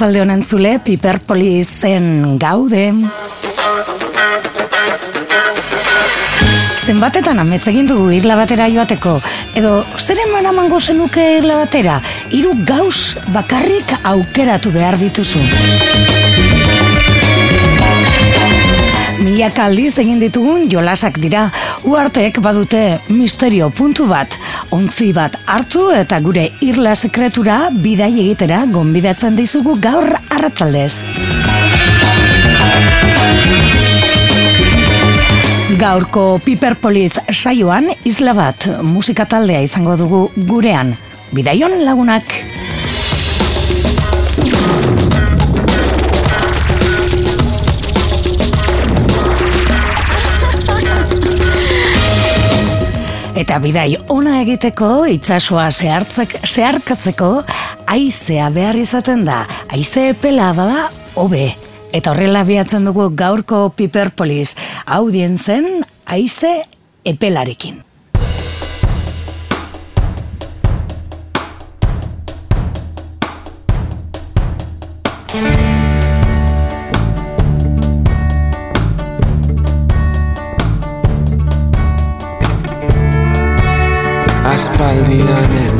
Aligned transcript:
Arratzalde 0.00 0.20
honen 0.22 0.42
zule, 0.48 0.70
Piperpoli 0.80 1.60
zen 1.60 2.38
gaude. 2.40 2.86
Zenbatetan 6.86 7.42
ametz 7.42 7.66
egin 7.68 7.90
dugu 7.90 8.06
irla 8.16 8.38
batera 8.40 8.70
joateko, 8.72 9.18
edo 9.60 9.74
zeren 10.00 10.32
manamango 10.32 10.80
zenuke 10.80 11.26
irla 11.42 11.58
batera, 11.66 11.98
hiru 12.32 12.54
gauz 12.64 13.18
bakarrik 13.36 13.92
aukeratu 14.14 14.72
behar 14.72 14.96
dituzu. 15.04 15.44
Milaka 19.40 19.70
aldiz 19.70 19.94
egin 19.96 20.18
ditugun 20.20 20.66
jolasak 20.68 21.14
dira, 21.16 21.46
uartek 21.88 22.42
badute 22.44 22.98
misterio 23.08 23.70
puntu 23.72 24.04
bat, 24.04 24.34
ontzi 24.76 25.14
bat 25.16 25.38
hartu 25.48 25.86
eta 25.96 26.18
gure 26.20 26.42
irla 26.60 26.92
sekretura 26.92 27.70
bidai 27.72 28.10
egitera 28.20 28.58
gonbidatzen 28.68 29.40
dizugu 29.40 29.78
gaur 29.80 30.12
arratzaldez. 30.28 30.92
Gaurko 35.80 36.26
Piperpolis 36.44 37.14
saioan 37.32 37.94
isla 38.04 38.36
bat 38.36 38.68
musika 38.84 39.24
taldea 39.24 39.64
izango 39.64 39.96
dugu 40.04 40.26
gurean. 40.52 40.98
Bidaion 41.32 41.80
lagunak. 41.88 42.59
Eta 53.50 53.58
bidai 53.58 53.96
ona 54.14 54.36
egiteko 54.44 54.88
itsasoa 55.10 55.64
zehartzek 55.74 56.36
zeharkatzeko 56.46 57.30
aizea 57.90 58.46
behar 58.54 58.78
izaten 58.78 59.24
da. 59.26 59.40
Aize 59.74 60.04
epela 60.12 60.52
bada 60.54 60.84
hobe. 61.18 61.48
Eta 61.90 62.12
horrela 62.12 62.44
biatzen 62.46 62.86
dugu 62.86 63.08
gaurko 63.10 63.64
Piperpolis 63.74 64.54
audientzen 64.86 65.82
aize 66.06 66.60
epelarekin. 67.02 67.82
Italian 85.08 85.79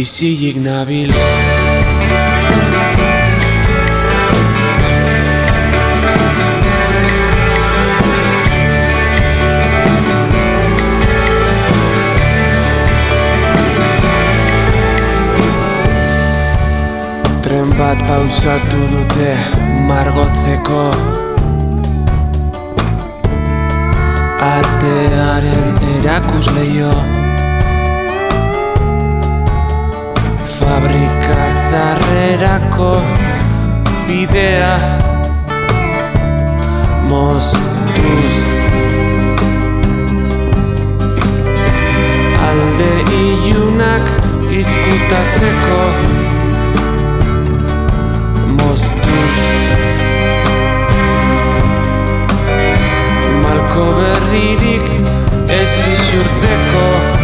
Izilik 0.00 0.56
nabil 0.56 1.10
Tren 17.44 17.68
bat 17.76 18.00
pausatu 18.08 18.80
dute 18.88 19.36
margotzeko. 19.84 20.84
Artearen 24.48 25.76
erakusleio 25.98 26.94
Zarrerako 31.70 33.02
bidea 34.06 34.76
Moztuz. 37.10 38.38
Alde 42.48 42.90
ilunak 43.20 44.02
izkutatzeko 44.50 45.80
moztuz. 48.58 49.40
Malko 53.42 53.86
berririk 54.00 54.90
ez 55.60 55.72
isurtzeko 55.94 57.19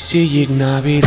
Izilik 0.00 0.48
nabil 0.48 1.04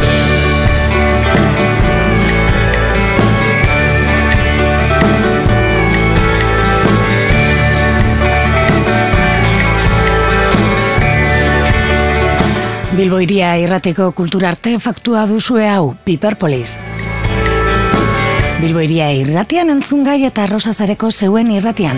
Bilbo 12.94 13.18
iria 13.18 13.56
irrateko 13.57 14.12
kultura 14.13 14.51
artefaktua 14.54 15.25
duzue 15.25 15.66
hau, 15.66 15.95
Piperpolis. 16.06 16.78
Bilbo 18.62 18.86
iria 18.86 19.10
irratian 19.18 19.74
entzun 19.74 20.06
gai 20.06 20.19
eta 20.30 20.45
arrozazareko 20.45 21.10
zeuen 21.10 21.50
irratian. 21.57 21.98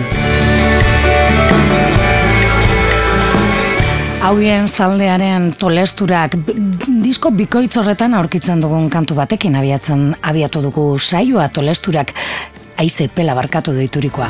Haudien 4.22 4.64
taldearen 4.66 5.52
tolesturak 5.58 6.34
disko 7.02 7.30
bikoitz 7.30 7.76
horretan 7.76 8.14
aurkitzen 8.14 8.62
dugun 8.62 8.88
kantu 8.90 9.14
batekin 9.14 9.56
abiatzen 9.56 10.14
abiatu 10.22 10.62
dugu 10.64 10.98
saioa 10.98 11.48
tolesturak 11.48 12.14
aize 12.78 13.08
pela 13.08 13.34
barkatu 13.34 13.74
deiturikoa. 13.76 14.28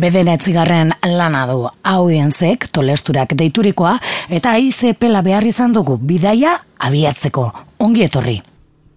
Bedenetzigarren 0.00 0.94
lana 1.04 1.44
du 1.50 1.66
audienzek 1.84 2.70
tolesturak 2.72 3.34
deiturikoa 3.38 3.98
eta 4.30 4.56
aize 4.56 4.94
pela 4.94 5.22
behar 5.22 5.44
izan 5.44 5.74
dugu 5.74 5.98
bidaia 5.98 6.56
abiatzeko. 6.78 7.50
Ongi 7.78 8.06
etorri. 8.08 8.40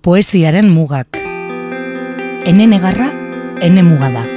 Poesiaren 0.01 0.69
mugak. 0.69 1.19
Ene 2.46 2.68
negarra, 2.69 3.12
ene 3.62 3.84
muga 3.84 4.13
da. 4.13 4.35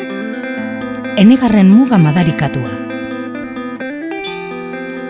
Enegarren 1.19 1.67
muga 1.75 1.97
madarikatua. 1.99 2.69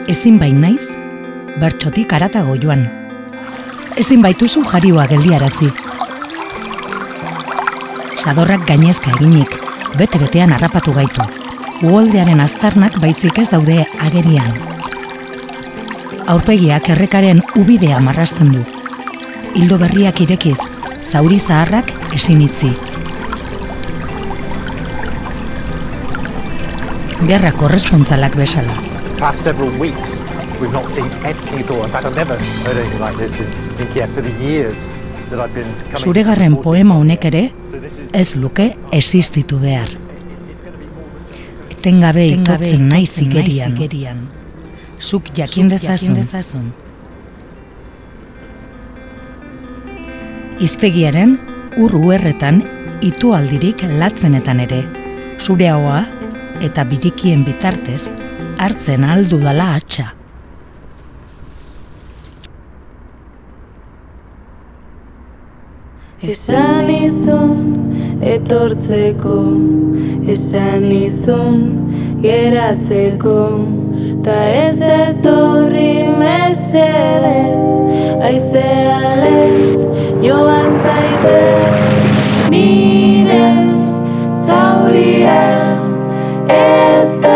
Ezin 0.09 0.39
bain 0.41 0.57
naiz, 0.63 0.87
bertxotik 1.61 2.15
aratago 2.17 2.55
joan. 2.63 2.87
Ezin 4.01 4.23
baituzu 4.25 4.63
jarioa 4.71 5.05
geldiarazi. 5.11 5.69
Sadorrak 8.23 8.65
gainezka 8.71 9.13
eginik, 9.19 9.53
bete-betean 10.01 10.57
harrapatu 10.57 10.97
gaitu. 10.97 11.29
Uholdearen 11.83 12.41
aztarnak 12.41 12.97
baizik 13.05 13.45
ez 13.45 13.51
daude 13.53 13.85
agerian. 14.09 14.57
aurpegiak 16.29 16.89
errekaren 16.93 17.45
ubidea 17.57 18.01
marrasten 18.01 18.53
du. 18.57 18.65
Hildo 19.55 19.79
berriak 19.85 20.21
irekiz, 20.25 20.59
zauri 21.03 21.39
zaharrak 21.39 21.93
esin 22.15 22.43
Gerra 27.27 27.51
korrespontzalak 27.53 28.37
besala. 28.37 28.99
past 29.19 29.43
several 29.43 29.71
weeks, 29.79 30.25
we've 30.61 30.73
not 30.73 30.89
seen 30.89 31.11
any 31.25 31.63
thought. 31.63 31.85
In 31.87 31.91
fact, 31.91 32.07
I've 32.07 32.15
never 32.15 32.37
heard 32.65 32.77
anything 32.77 33.01
like 33.01 33.17
this 33.19 33.41
in, 33.41 33.47
in 33.81 33.87
Kiev 33.93 34.11
for 34.15 34.23
the 34.23 34.33
years 34.45 34.91
that 35.31 35.41
I've 35.41 35.53
been 35.55 35.71
coming. 35.91 36.05
Zuregarren 36.05 36.57
poema 36.63 36.95
honek 36.95 37.25
ere 37.25 37.51
ez 38.13 38.37
luke 38.37 38.69
existitu 38.93 39.59
behar. 39.59 39.91
Etengabe 41.75 42.27
itotzen 42.31 42.89
naiz 42.89 43.19
igerian. 43.23 44.29
Zuk 45.01 45.33
jakin 45.35 45.69
dezazun. 45.71 46.73
Iztegiaren 50.59 51.37
urru 51.79 52.13
erretan 52.15 52.63
itu 53.03 53.35
aldirik 53.35 53.83
latzenetan 53.99 54.63
ere. 54.67 54.81
Zure 55.39 55.69
haua 55.71 56.01
eta 56.65 56.85
birikien 56.85 57.45
bitartez 57.47 58.09
hartzen 58.59 59.05
aldu 59.05 59.39
dala 59.43 59.75
atxa. 59.79 60.13
Esan 66.19 66.89
izun 66.91 67.61
etortzeko, 68.27 69.37
esan 70.35 70.89
izun 70.91 71.61
geratzeko, 72.25 73.39
ta 74.27 74.39
ez 74.51 74.81
etorri 74.83 76.09
mesedez, 76.19 77.71
aizea 78.31 79.15
lez, 79.23 79.87
joan 80.27 80.75
zaite, 80.83 81.39
nire 82.51 83.47
zauria, 84.35 85.68
ez 86.49 87.21
da 87.21 87.28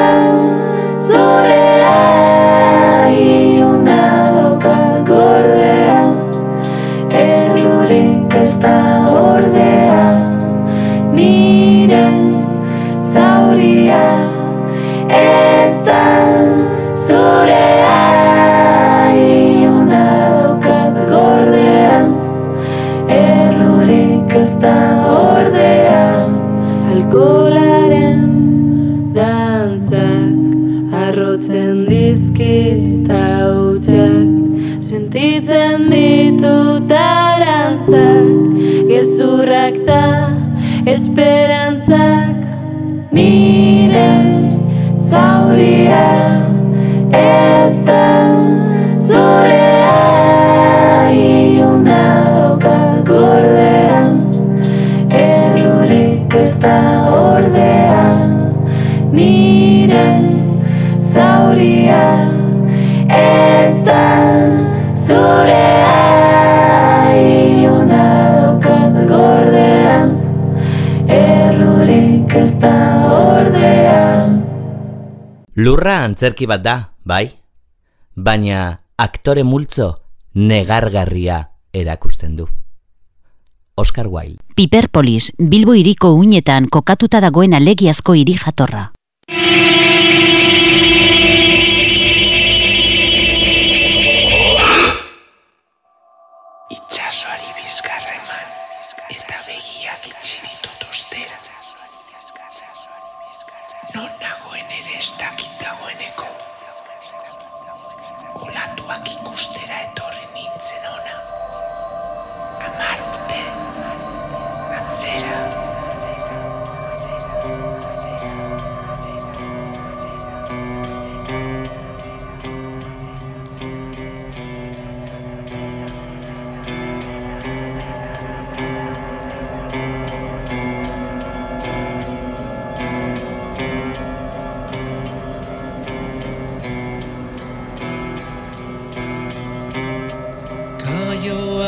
Lurra 75.82 76.04
antzerki 76.06 76.46
bat 76.46 76.60
da, 76.62 76.72
bai? 77.02 77.24
Baina 78.14 78.58
aktore 79.02 79.42
multzo 79.42 79.88
negargarria 80.38 81.40
erakusten 81.74 82.36
du. 82.38 82.46
Oscar 83.74 84.06
Wilde. 84.06 84.38
Piperpolis, 84.54 85.32
Bilbo 85.38 85.74
hiriko 85.74 86.12
uinetan 86.14 86.68
kokatuta 86.70 87.18
dagoen 87.18 87.58
alegiazko 87.58 88.14
hiri 88.14 88.38
jatorra. 88.38 88.92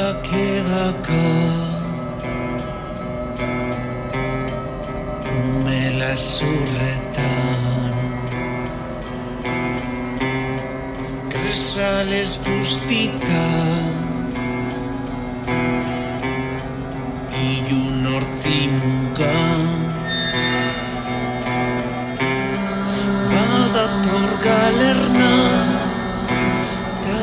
Kaioak 0.04 0.28
egaka 0.36 1.24
Umela 5.32 6.12
zurretan. 6.16 7.94
Kresales 11.32 12.36
bustita. 12.44 13.46
Ilun 17.48 18.04
hortzi 18.12 18.60
muga. 18.76 19.40
Badator 23.32 24.30
galerna. 24.44 25.34
Ta 27.04 27.18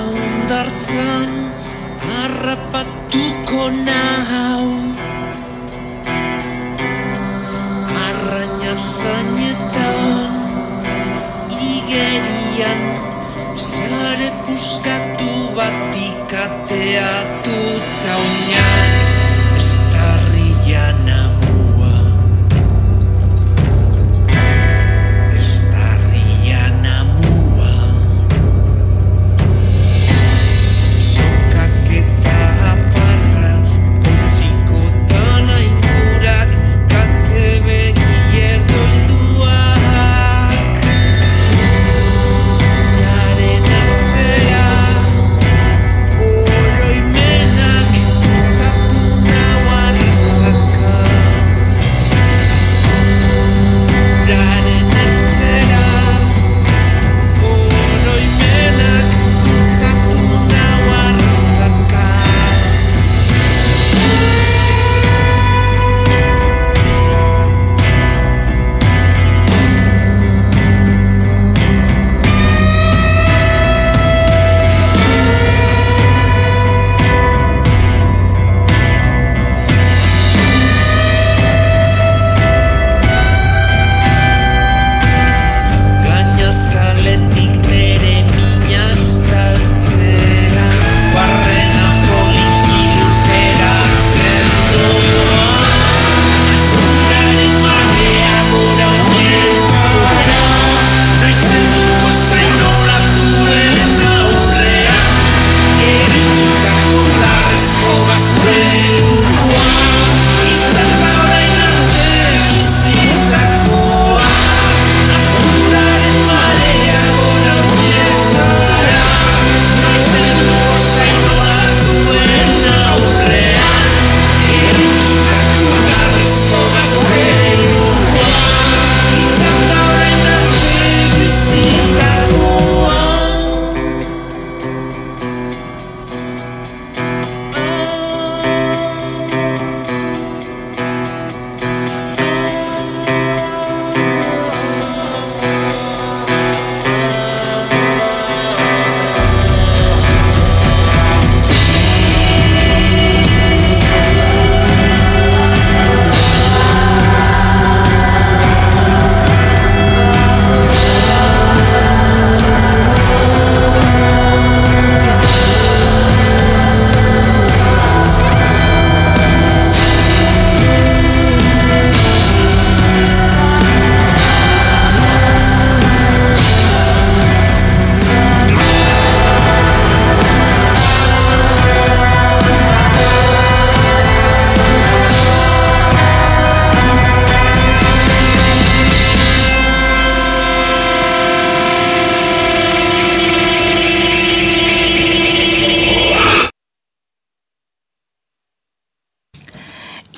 bat 16.32 16.72
ikateatuta 16.72 18.31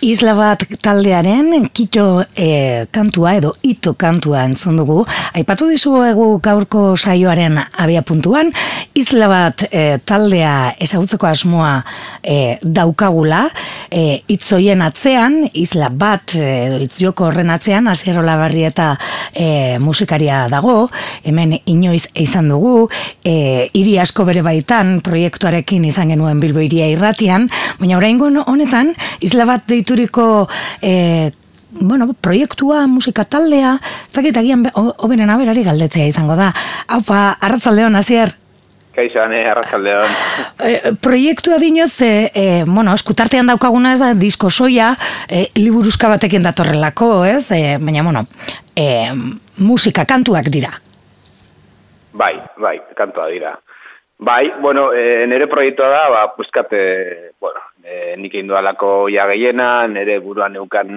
Isla 0.03 0.33
bat 0.35 0.65
taldearen 0.83 1.69
kito 1.71 2.25
e, 2.35 2.85
kantua 2.91 3.37
edo 3.39 3.53
ito 3.63 3.93
kantua 3.95 4.43
entzun 4.43 4.77
dugu. 4.81 4.99
Aipatu 5.33 5.69
dizuegu 5.71 6.27
gaurko 6.43 6.97
saioaren 6.97 7.55
abia 7.57 8.03
puntuan, 8.03 8.51
isla 8.99 9.29
bat 9.31 9.63
e, 9.69 9.99
taldea 10.03 10.73
ezagutzeko 10.83 11.29
asmoa 11.29 11.71
e, 12.19 12.57
daukagula, 12.61 13.45
e, 13.87 14.23
itzoien 14.35 14.83
atzean, 14.83 15.39
isla 15.53 15.87
bat 15.89 16.35
edo 16.35 16.81
itzioko 16.83 17.29
horren 17.29 17.53
atzean, 17.53 17.87
asierola 17.87 18.35
barri 18.41 18.65
eta 18.67 18.91
e, 19.31 19.79
musikaria 19.79 20.43
dago, 20.51 20.89
hemen 21.23 21.55
inoiz 21.63 22.09
izan 22.19 22.51
dugu, 22.51 22.89
e, 23.23 23.69
hiri 23.73 23.95
asko 24.03 24.27
bere 24.27 24.43
baitan 24.43 24.97
proiektuarekin 25.05 25.87
izan 25.87 26.11
genuen 26.11 26.43
Bilbo 26.43 26.59
iria 26.63 26.91
irratian, 26.91 27.47
baina 27.79 27.97
oraingo 28.01 28.27
honetan 28.43 28.91
isla 29.23 29.47
bat 29.47 29.63
deituriko 29.69 30.47
e, 30.81 31.31
bueno, 31.71 32.13
proiektua, 32.13 32.85
musika 32.87 33.23
taldea, 33.25 33.79
zakit 34.13 34.37
agian 34.37 34.63
be- 34.63 34.71
ho- 34.75 34.93
hoberen 34.97 35.29
aberari 35.29 35.63
galdetzea 35.63 36.05
izango 36.07 36.35
da. 36.35 36.53
Haupa, 36.87 37.37
arratzaldeon, 37.41 37.95
hasier. 37.95 38.35
Kaixo, 38.93 39.23
ane, 39.23 39.39
arrazaldeon. 39.49 40.07
E, 40.63 40.93
proiektua 41.01 41.57
dinoz, 41.57 41.95
e, 42.05 42.29
e, 42.35 42.63
bueno, 42.67 42.93
eskutartean 42.93 43.47
daukaguna 43.49 43.93
ez 43.93 43.99
da 43.99 44.13
disko 44.13 44.49
soia, 44.53 44.91
e, 45.27 45.47
liburuzka 45.57 46.07
batekin 46.07 46.43
datorrelako, 46.45 47.25
ez? 47.25 47.49
E, 47.51 47.77
baina, 47.81 48.03
bueno, 48.05 48.27
e, 48.77 49.09
musika 49.57 50.05
kantuak 50.05 50.47
dira. 50.53 50.75
Bai, 52.13 52.35
bai, 52.61 52.77
kantua 52.95 53.27
dira. 53.33 53.55
Bai, 54.19 54.53
bueno, 54.61 54.91
e, 54.93 55.25
nire 55.27 55.47
proiektua 55.49 55.89
da, 55.89 56.03
ba, 56.09 56.21
puzkate, 56.37 57.33
bueno, 57.41 57.59
e, 57.83 58.15
nik 58.17 58.33
egin 58.33 58.47
dualako 58.47 59.09
ja 59.13 59.27
gehiena, 59.29 59.87
nire 59.87 60.19
buruan 60.23 60.55
neukan, 60.57 60.95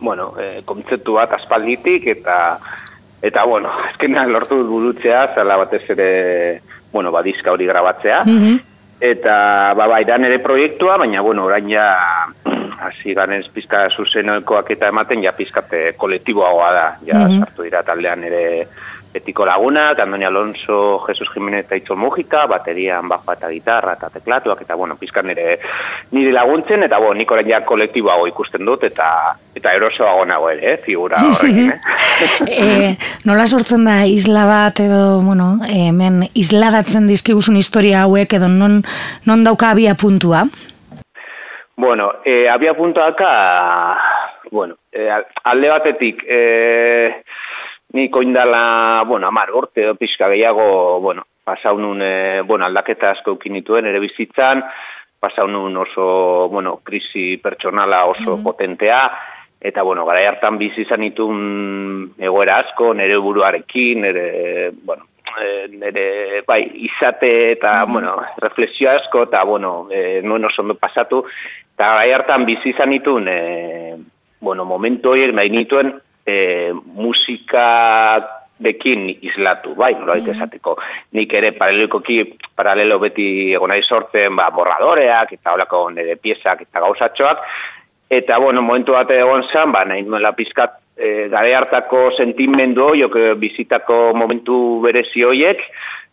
bueno, 0.00 0.32
e, 0.38 0.62
kontzeptu 0.64 1.18
bat 1.18 1.34
aspalditik, 1.36 2.06
eta, 2.06 2.38
eta 3.22 3.44
bueno, 3.44 3.72
azkenean 3.90 4.32
lortu 4.32 4.62
burutzea, 4.64 5.34
zala 5.34 5.58
batez 5.64 5.84
ere, 5.90 6.10
bueno, 6.92 7.12
ba, 7.12 7.22
diska 7.22 7.52
hori 7.52 7.66
grabatzea, 7.66 8.24
Eta, 8.98 9.74
ba, 9.78 9.86
bai, 9.86 10.02
da 10.02 10.16
nire 10.18 10.40
proiektua, 10.42 10.96
baina, 10.98 11.20
bueno, 11.22 11.44
orain 11.46 11.68
ja, 11.70 11.86
hasi 12.82 13.14
ganez 13.14 13.44
pizka 13.54 13.84
zuzenoekoak 13.94 14.72
eta 14.74 14.88
ematen, 14.90 15.22
ja 15.22 15.32
pizkate 15.38 15.92
kolektiboagoa 15.96 16.70
da. 16.74 16.86
Ja, 17.06 17.20
sartu 17.38 17.66
dira 17.66 17.84
taldean 17.86 18.24
ere 18.26 18.42
Betiko 19.12 19.46
Lagunak, 19.46 19.98
Andoni 19.98 20.24
Alonso, 20.24 21.00
Jesus 21.06 21.30
Jimenez 21.32 21.64
eta 21.64 21.76
Itzo 21.76 21.96
Mujika, 21.96 22.46
baterian, 22.46 23.08
bajoa 23.08 23.34
eta 23.38 23.48
gitarra 23.48 23.94
eta 23.96 24.10
teklatuak, 24.12 24.60
eta, 24.62 24.76
bueno, 24.76 24.96
pizka 25.00 25.22
nire, 25.22 25.58
nire 26.12 26.32
laguntzen, 26.32 26.84
eta, 26.84 26.98
bueno, 26.98 27.16
nik 27.18 27.30
orain 27.32 27.48
ja 27.48 27.62
kolektiboago 27.64 28.26
ikusten 28.28 28.68
dut, 28.68 28.84
eta 28.84 29.08
eta 29.58 29.72
erosoago 29.74 30.24
nago 30.28 30.50
ere, 30.52 30.74
eh, 30.74 30.78
figura 30.84 31.22
horrekin, 31.24 31.72
eh? 31.72 31.80
e, 32.62 32.96
nola 33.24 33.46
sortzen 33.48 33.88
da 33.88 34.04
isla 34.06 34.44
bat 34.46 34.80
edo, 34.84 35.20
bueno, 35.24 35.54
hemen 35.72 36.26
isladatzen 36.38 37.08
dizkiguzun 37.10 37.56
historia 37.56 38.04
hauek 38.04 38.36
edo 38.38 38.48
non, 38.52 38.82
non 39.26 39.44
dauka 39.44 39.72
abia 39.72 39.96
puntua? 39.98 40.44
Bueno, 41.78 42.12
eh, 42.24 42.48
abia 42.50 42.74
puntuaka, 42.74 43.96
bueno, 44.50 44.76
eh, 44.92 45.10
al- 45.10 45.26
alde 45.44 45.68
batetik, 45.68 46.24
eh, 46.26 47.22
nik 47.92 48.16
oindala, 48.16 49.04
bueno, 49.06 49.26
amar 49.26 49.50
edo 49.74 49.94
pixka 49.94 50.28
gehiago, 50.28 51.00
bueno, 51.00 51.24
pasau 51.44 51.78
nun, 51.78 52.00
eh, 52.02 52.42
bueno, 52.44 52.66
aldaketa 52.66 53.10
asko 53.10 53.32
eukin 53.36 53.54
nituen 53.56 53.86
ere 53.86 54.00
bizitzan, 54.00 54.62
pasau 55.18 55.48
nun 55.48 55.76
oso, 55.76 56.48
bueno, 56.52 56.80
krisi 56.84 57.38
pertsonala 57.38 58.04
oso 58.06 58.38
potentea, 58.42 59.02
eta, 59.60 59.82
bueno, 59.82 60.04
gara 60.06 60.26
hartan 60.28 60.58
bizi 60.58 60.84
izan 60.84 61.00
nituen 61.00 62.12
egoera 62.18 62.60
asko, 62.64 62.92
nire 62.94 63.16
buruarekin, 63.16 64.02
nire, 64.04 64.26
bueno, 64.84 65.08
eh, 65.40 65.66
nire, 65.72 66.42
bai, 66.46 66.60
izate 66.88 67.52
eta, 67.52 67.84
bueno, 67.88 68.18
reflexio 68.36 68.90
asko, 68.90 69.24
eta, 69.30 69.42
bueno, 69.44 69.88
eh, 69.90 70.20
nuen 70.22 70.44
oso 70.44 70.62
ondo 70.62 70.76
pasatu, 70.76 71.24
eta 71.74 71.94
gai 71.96 72.12
hartan 72.12 72.44
bizi 72.44 72.74
izan 72.74 72.92
nituen, 72.92 73.32
eh, 73.32 73.96
bueno, 74.40 74.68
momentu 74.68 75.10
horiek 75.10 75.32
nahi 75.34 75.50
nituen 75.50 75.96
eh, 76.28 76.72
musika 76.72 77.68
dekin 78.58 79.06
islatu, 79.22 79.74
bai, 79.78 79.92
nolabait 79.94 80.28
esateko. 80.34 80.74
Nik 81.14 81.32
ere 81.38 81.52
paralelokoki, 81.56 82.18
paralelo 82.58 82.98
beti 83.02 83.28
egon 83.54 83.70
nahi 83.72 83.84
sortzen, 83.86 84.34
ba, 84.36 84.48
borradoreak, 84.54 85.36
eta 85.38 85.54
holako 85.54 85.84
nire 85.94 86.18
piezak 86.18 86.64
eta 86.66 86.82
gauzatxoak, 86.82 87.44
eta, 88.18 88.38
bueno, 88.42 88.62
momentu 88.66 88.96
bat 88.98 89.10
egon 89.14 89.46
zen, 89.52 89.72
ba, 89.74 89.84
nahi 89.86 90.02
nuela 90.02 90.34
pizkat 90.34 90.74
e, 90.96 91.28
gare 91.30 91.54
hartako 91.54 92.08
sentimendu 92.16 92.88
horiek, 92.90 93.14
e, 93.14 93.30
bizitako 93.38 94.00
momentu 94.18 94.58
berezi 94.82 95.22
horiek, 95.22 95.62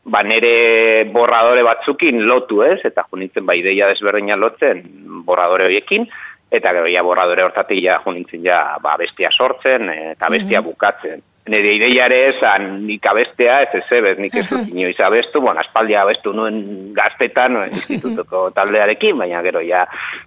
ba, 0.06 0.22
nire 0.24 1.10
borradore 1.14 1.66
batzukin 1.66 2.22
lotu, 2.30 2.62
ez? 2.68 2.78
Eta 2.86 3.08
junitzen, 3.10 3.48
ba, 3.50 3.58
ideia 3.58 3.90
desberdina 3.90 4.38
lotzen 4.38 4.86
borradore 5.26 5.66
horiekin, 5.66 6.06
eta 6.52 6.74
gero 6.74 6.90
ja 6.92 7.04
borradore 7.04 7.44
hortatik 7.44 7.84
ja 7.84 8.02
junitzen 8.06 8.44
ja 8.46 8.78
ba, 8.82 8.96
bestia 8.98 9.32
sortzen 9.32 9.90
e, 9.90 10.12
eta 10.16 10.30
bestia 10.30 10.62
bukatzen. 10.66 11.24
Nire 11.46 11.76
ideia 11.78 12.08
ere 12.08 12.18
esan 12.32 12.64
nik 12.88 13.06
abestea 13.06 13.60
ez 13.68 13.78
ez 13.78 13.86
ebez, 13.94 14.16
nik 14.18 14.34
ez 14.40 14.48
dut 14.50 14.72
inoiz 14.72 14.98
abestu, 15.06 15.44
bueno, 15.46 15.62
aspaldia 15.62 16.02
abestu 16.02 16.34
nuen 16.34 16.58
gaztetan, 16.98 17.54
no, 17.54 17.66
institutuko 17.70 18.48
taldearekin, 18.56 19.20
baina 19.22 19.44
gero 19.46 19.62
ja, 19.62 19.84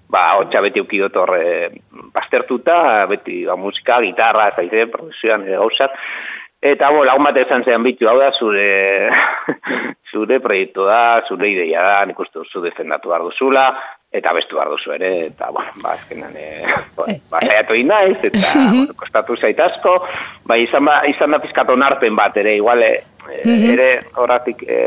ba, 0.06 0.28
hotxa 0.38 0.62
beti 0.62 0.84
ukidot 0.84 1.18
horre 1.18 1.42
baztertuta, 2.14 3.06
beti 3.10 3.40
ba, 3.48 3.58
musika, 3.58 3.98
gitarra, 4.06 4.52
eta 4.52 4.62
ide, 4.62 4.86
produzioan, 4.94 5.48
ere 5.48 5.58
gauzak, 5.58 5.98
Eta, 6.58 6.88
bo, 6.90 7.04
lagun 7.06 7.22
bat 7.22 7.36
esan 7.38 7.62
zean 7.62 7.84
bitu, 7.86 8.08
hau 8.10 8.16
da, 8.18 8.32
zure, 8.34 9.10
zure 10.10 10.40
proiektu 10.42 10.88
da, 10.88 11.22
zure 11.30 11.52
ideia 11.52 11.84
da, 11.86 12.00
nik 12.10 12.18
uste 12.18 12.42
zu 12.50 12.62
defendatu 12.64 13.12
behar 13.12 13.22
duzula, 13.28 13.68
eta 14.12 14.32
bestu 14.32 14.56
behar 14.56 14.70
duzu 14.72 14.94
ere, 14.96 15.10
eta, 15.26 15.50
bueno, 15.52 15.72
ba, 15.82 15.92
azkenan, 15.98 16.32
e, 16.36 16.62
ba, 16.96 17.42
saiatu 17.42 17.76
egin 17.76 17.90
naiz, 17.92 18.16
eta, 18.24 18.40
bueno, 18.56 18.96
kostatu 18.96 19.36
zait 19.36 19.60
asko, 19.60 19.98
ba, 20.48 20.56
izan, 20.56 20.88
ba, 20.88 21.02
izan 21.10 21.36
da 21.36 21.42
pizkat 21.42 21.68
onarpen 21.74 22.16
bat 22.16 22.36
ere, 22.40 22.56
igual, 22.56 22.82
e, 22.82 22.94
ere, 23.44 23.90
horratik, 24.16 24.64
e, 24.64 24.80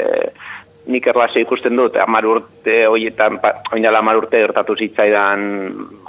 nik 0.87 1.05
erlazio 1.07 1.41
ikusten 1.43 1.75
dut, 1.77 1.95
amar 2.01 2.25
urte 2.25 2.87
hoietan, 2.89 3.37
pa- 3.41 3.61
oin 3.71 3.83
dela 3.83 3.99
amar 3.99 4.17
urte 4.17 4.39
gertatu 4.41 4.75
zitzaidan 4.75 5.43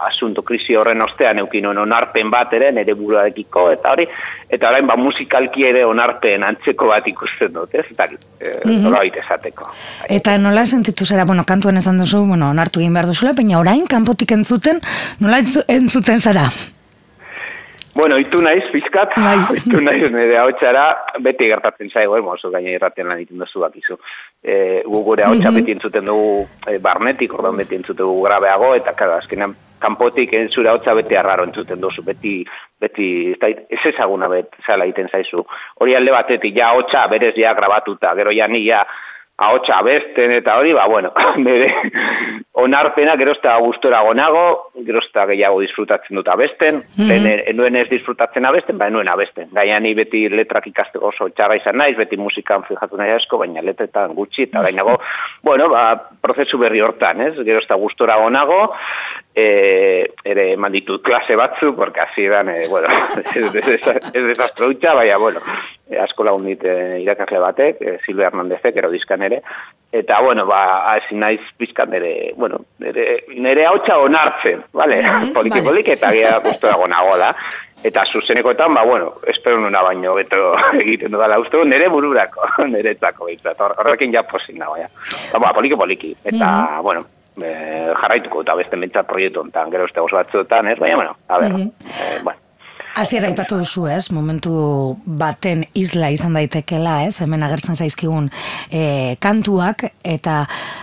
asunto 0.08 0.42
krisi 0.42 0.74
horren 0.74 1.02
ostean 1.02 1.38
eukin 1.38 1.66
on 1.66 1.78
onarpen 1.78 2.30
bat 2.30 2.52
ere, 2.56 2.72
nire 2.72 2.94
buruarekiko, 2.94 3.70
eta 3.70 3.92
hori, 3.92 4.06
eta 4.48 4.68
orain 4.70 4.86
ba 4.86 4.96
musikalki 4.96 5.66
ere 5.68 5.84
onarpen 5.84 6.42
antzeko 6.42 6.88
bat 6.88 7.06
ikusten 7.06 7.52
dut, 7.52 7.74
ez? 7.74 7.84
Eta, 7.90 8.06
e, 8.40 8.52
Mhm. 8.64 8.94
esateko. 9.20 9.68
Eta 10.08 10.38
nola 10.38 10.64
sentitu 10.66 11.04
zera, 11.06 11.24
bueno, 11.24 11.44
kantuan 11.44 11.76
esan 11.76 11.98
duzu, 11.98 12.24
bueno, 12.26 12.50
onartu 12.50 12.80
egin 12.80 12.94
behar 12.94 13.06
duzula, 13.06 13.32
baina 13.32 13.58
orain 13.58 13.86
kanpotik 13.86 14.32
entzuten, 14.32 14.80
nola 15.20 15.38
entzu- 15.40 15.64
entzuten 15.68 16.20
zara? 16.20 16.48
Bueno, 17.94 18.16
itu 18.18 18.40
naiz, 18.40 18.64
pizkat, 18.72 19.12
Bai. 19.16 19.36
itu 19.60 19.80
naiz 19.80 20.06
nire 20.10 20.38
hautsara, 20.40 20.84
beti 21.20 21.44
gertatzen 21.50 21.90
zaigo, 21.92 22.16
eh, 22.16 22.22
mozu 22.24 22.48
gaine 22.50 22.72
irraten 22.72 23.06
lan 23.08 23.18
egiten 23.20 23.38
duzu 23.42 23.60
bakizu. 23.60 23.98
E, 24.42 24.82
gu 24.86 25.02
gure 25.04 25.26
hautsa 25.26 25.50
Mhm. 25.50 25.58
beti 25.60 25.72
entzuten 25.76 26.06
dugu 26.08 26.46
e, 26.66 26.78
barnetik, 26.78 27.34
ordan 27.36 27.56
beti 27.60 27.74
entzuten 27.76 28.06
dugu 28.06 28.22
grabeago, 28.24 28.74
eta 28.74 28.94
kada, 28.96 29.18
azkenean 29.20 29.54
kanpotik 29.78 30.32
entzure 30.32 30.70
hautsa 30.70 30.94
beti 30.94 31.16
arraro 31.16 31.44
entzuten 31.44 31.80
duzu, 31.80 32.02
beti, 32.02 32.46
beti 32.80 33.32
ez, 33.32 33.38
da- 33.38 33.48
ez 33.68 33.80
ezaguna 33.92 34.28
bet, 34.28 34.56
zala 34.66 34.84
egiten 34.88 35.08
zaizu. 35.12 35.44
Hori 35.80 35.94
alde 35.94 36.12
batetik, 36.12 36.56
ja 36.56 36.70
hautsa 36.72 37.06
berez 37.08 37.34
ja 37.36 37.52
grabatuta, 37.54 38.14
gero 38.14 38.30
ja 38.32 38.48
ni 38.48 38.64
ja 38.64 38.86
ahotsa 39.38 39.78
abesten 39.80 40.30
eta 40.32 40.58
hori, 40.58 40.72
ba, 40.72 40.86
bueno, 40.86 41.12
bere 41.46 41.72
onarpena 42.52 43.16
gerozta 43.16 43.56
gustora 43.64 44.02
gonago, 44.04 44.70
gerozta 44.86 45.24
gehiago 45.30 45.60
disfrutatzen 45.62 46.16
dut 46.18 46.28
abesten, 46.28 46.82
Mhm. 46.96 47.08
lehen 47.08 47.42
enuen 47.54 47.76
ez 47.76 47.88
disfrutatzen 47.90 48.44
abesten, 48.44 48.78
ba, 48.78 48.86
enuen 48.92 49.08
abesten. 49.08 49.48
Gaina 49.52 49.80
ni 49.80 49.94
beti 49.94 50.28
letrak 50.28 50.66
ikasteko 50.68 51.08
oso 51.08 51.28
txarra 51.30 51.56
izan 51.56 51.76
naiz, 51.80 51.96
beti 51.96 52.16
musikan 52.20 52.62
fijatu 52.68 52.96
nahi 53.00 53.10
asko, 53.16 53.38
baina 53.38 53.62
letretan 53.64 54.14
gutxi, 54.14 54.42
eta 54.50 54.62
gainago, 54.62 54.98
bueno, 55.48 55.68
ba, 55.72 56.10
prozesu 56.20 56.58
berri 56.58 56.80
hortan, 56.80 57.20
ez? 57.20 57.34
Gerozta 57.42 57.74
gustora 57.80 58.16
gonago, 58.20 58.74
e, 59.34 60.06
ere 60.24 60.52
eman 60.52 60.72
ditut 60.72 61.02
klase 61.02 61.36
batzu, 61.36 61.74
porque 61.74 62.00
hasi 62.00 62.26
dan, 62.28 62.48
e, 62.50 62.68
bueno, 62.68 62.88
ez, 63.34 63.54
ez, 63.54 63.80
ez 64.12 64.24
desastro 64.28 64.68
hutsa, 64.68 64.94
baina, 64.94 65.16
bueno, 65.16 65.40
asko 66.02 66.24
lagun 66.24 66.46
dit 66.46 66.62
e, 66.64 67.00
irakasle 67.02 67.40
batek, 67.40 67.80
e, 67.80 67.98
Silvia 68.04 68.28
Hernandezek, 68.28 68.76
ero 68.76 68.90
dizkan 69.22 69.30
ere, 69.30 69.42
eta, 69.92 70.20
bueno, 70.22 70.46
ba, 70.46 70.92
hasi 70.94 71.14
naiz 71.14 71.40
pizkan 71.58 71.90
nere, 71.90 72.32
bueno, 72.36 72.64
nere, 72.78 73.24
nere 73.36 73.66
hautsa 73.66 73.98
onartzen, 73.98 74.64
vale? 74.72 75.02
poliki 75.34 75.60
vale. 75.60 75.68
poliki, 75.68 75.92
eta 75.92 76.10
gira 76.10 76.38
gustora 76.38 76.76
gonago 76.76 77.16
da. 77.18 77.34
Eta 77.84 78.04
zuzenekoetan, 78.06 78.74
ba, 78.74 78.84
bueno, 78.84 79.14
espero 79.26 79.58
nuna 79.58 79.82
baino 79.82 80.14
beto 80.14 80.54
egiten 80.82 81.10
dudala 81.12 81.38
uste 81.40 81.58
nire 81.64 81.88
bururako, 81.88 82.46
etako 82.94 83.26
behintzat, 83.26 83.58
Hor- 83.58 83.74
horrekin 83.78 84.12
ja 84.12 84.22
posik 84.22 84.56
nago, 84.56 84.76
ja. 84.76 84.88
Ba, 85.32 85.38
ba, 85.38 85.52
poliki 85.52 85.76
poliki, 85.76 86.14
eta, 86.24 86.80
bueno, 86.82 87.02
e, 87.42 87.50
jarraituko 88.00 88.42
eta 88.42 88.54
beste 88.54 88.76
mentzat 88.78 89.06
proiektu 89.08 89.40
honetan, 89.40 89.70
gero 89.70 89.84
uste 89.84 90.00
oso 90.00 90.16
batzuetan, 90.16 90.68
ez? 90.68 90.78
Baina, 90.78 90.96
bueno, 90.96 91.16
a 91.28 91.38
ber, 91.42 91.58
eh, 91.58 92.20
bueno, 92.22 92.38
Hasiera 92.92 93.30
aipatu 93.30 93.56
duzu, 93.56 93.86
ez? 93.88 94.10
Momentu 94.12 94.52
baten 95.06 95.62
isla 95.78 96.10
izan 96.12 96.34
daitekela, 96.36 96.98
ez? 97.06 97.14
Hemen 97.24 97.44
agertzen 97.46 97.78
zaizkigun 97.78 98.28
e, 98.68 98.82
kantuak 99.22 99.86
eta 100.04 100.42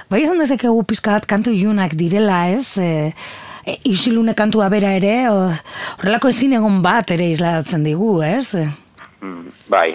bai 0.09 0.23
izan 0.23 0.41
dezakegu 0.41 0.81
pizka 0.89 1.13
bat 1.13 1.27
kantu 1.29 1.53
ilunak 1.53 1.93
direla, 1.99 2.47
ez? 2.49 2.73
E, 2.81 3.13
isilune 3.85 4.33
kantua 4.33 4.71
bera 4.73 4.95
ere, 4.97 5.13
horrelako 5.29 6.31
ezin 6.33 6.57
egon 6.57 6.81
bat 6.81 7.13
ere 7.13 7.29
islatzen 7.29 7.85
digu, 7.85 8.15
ez? 8.25 8.55
Mm, 9.21 9.53
bai. 9.69 9.91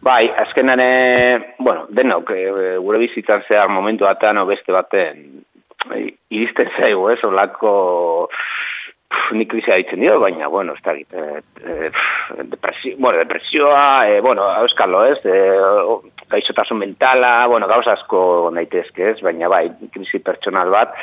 Bai, 0.00 0.30
azkenan, 0.44 0.80
bueno, 1.58 1.88
denok, 1.90 2.30
e, 2.30 2.76
gure 2.78 3.02
bizitzan 3.02 3.42
zehar 3.48 3.68
momentu 3.68 4.06
batean 4.06 4.38
beste 4.48 4.72
baten 4.72 5.42
e, 5.90 6.06
iristen 6.30 6.70
zaigu, 6.78 7.10
ez, 7.10 7.18
olako 7.26 7.74
pf, 9.10 9.32
nik 9.34 9.50
krisia 9.50 9.76
ditzen 9.80 10.02
dio, 10.02 10.18
baina, 10.22 10.48
bueno, 10.48 10.74
ez 10.78 10.82
da 10.86 10.94
git, 10.94 11.12
e, 11.12 11.40
e, 11.60 11.90
pf, 11.90 12.36
depresio, 12.52 12.96
bueno, 12.98 13.18
depresioa, 13.18 13.86
e, 14.08 14.20
bueno, 14.24 14.46
euskalo, 14.62 15.04
ez, 15.10 15.18
e, 15.24 15.38
gaixotasun 16.30 16.78
mentala, 16.78 17.32
bueno, 17.50 17.68
gauz 17.70 17.86
asko 17.90 18.20
daitezke, 18.54 19.10
ez, 19.14 19.18
baina 19.26 19.50
bai, 19.50 19.64
krisi 19.94 20.22
pertsonal 20.22 20.70
bat, 20.70 20.94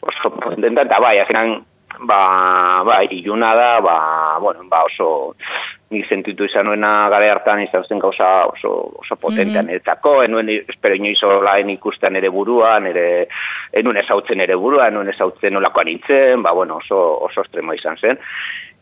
oso 0.00 0.32
potenta, 0.38 0.86
eta 0.88 1.02
bai, 1.04 1.18
azkenan, 1.20 1.58
ba, 2.08 2.22
ba, 2.88 3.02
iluna 3.10 3.52
da, 3.58 3.70
ba, 3.84 3.98
bueno, 4.40 4.64
ba, 4.72 4.84
oso, 4.88 5.36
nik 5.90 6.06
sentitu 6.06 6.46
izan 6.46 6.68
nuena 6.70 7.08
gare 7.10 7.30
hartan 7.32 7.64
izan 7.64 7.84
zen 7.84 7.98
gauza 7.98 8.28
oso, 8.46 8.70
oso 9.02 9.16
potentean 9.18 9.64
mm 9.66 9.70
niretzako, 9.70 10.12
enuen 10.22 10.48
espero 10.54 10.94
inoiz 10.94 11.18
olaen 11.26 11.70
ikusten 11.70 12.16
ere 12.16 12.30
buruan, 12.30 12.86
ere, 12.86 13.26
enuen 13.76 13.98
ezautzen 14.00 14.40
ere 14.40 14.56
buruan, 14.56 14.92
enuen 14.94 15.10
ezautzen 15.12 15.54
nolakoan 15.54 15.90
nintzen, 15.90 16.42
ba, 16.42 16.52
bueno, 16.54 16.78
oso, 16.78 16.98
oso 17.26 17.44
estremo 17.44 17.74
izan 17.74 17.98
zen. 17.98 18.18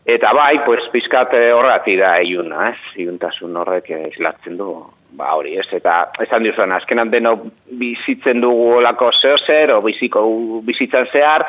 Eta 0.09 0.31
bai, 0.33 0.61
pues, 0.65 0.87
pizkat 0.93 1.33
eh, 1.37 1.51
horregatik 1.53 1.99
da 1.99 2.15
iluna, 2.25 2.71
ez? 2.71 2.95
Iluntasun 3.03 3.57
horrek 3.61 3.91
eh, 3.93 4.07
islatzen 4.13 4.57
du, 4.57 4.71
ba 5.19 5.33
hori, 5.37 5.57
ez? 5.59 5.67
Eta 5.75 5.99
esan 6.25 6.45
duzuen, 6.45 6.73
azkenan 6.73 7.11
deno 7.13 7.35
bizitzen 7.81 8.41
dugu 8.41 8.75
olako 8.79 9.11
zeo 9.13 9.37
zer, 9.37 9.75
o 9.75 9.81
biziko 9.85 10.23
bizitzan 10.65 11.09
zehar, 11.13 11.45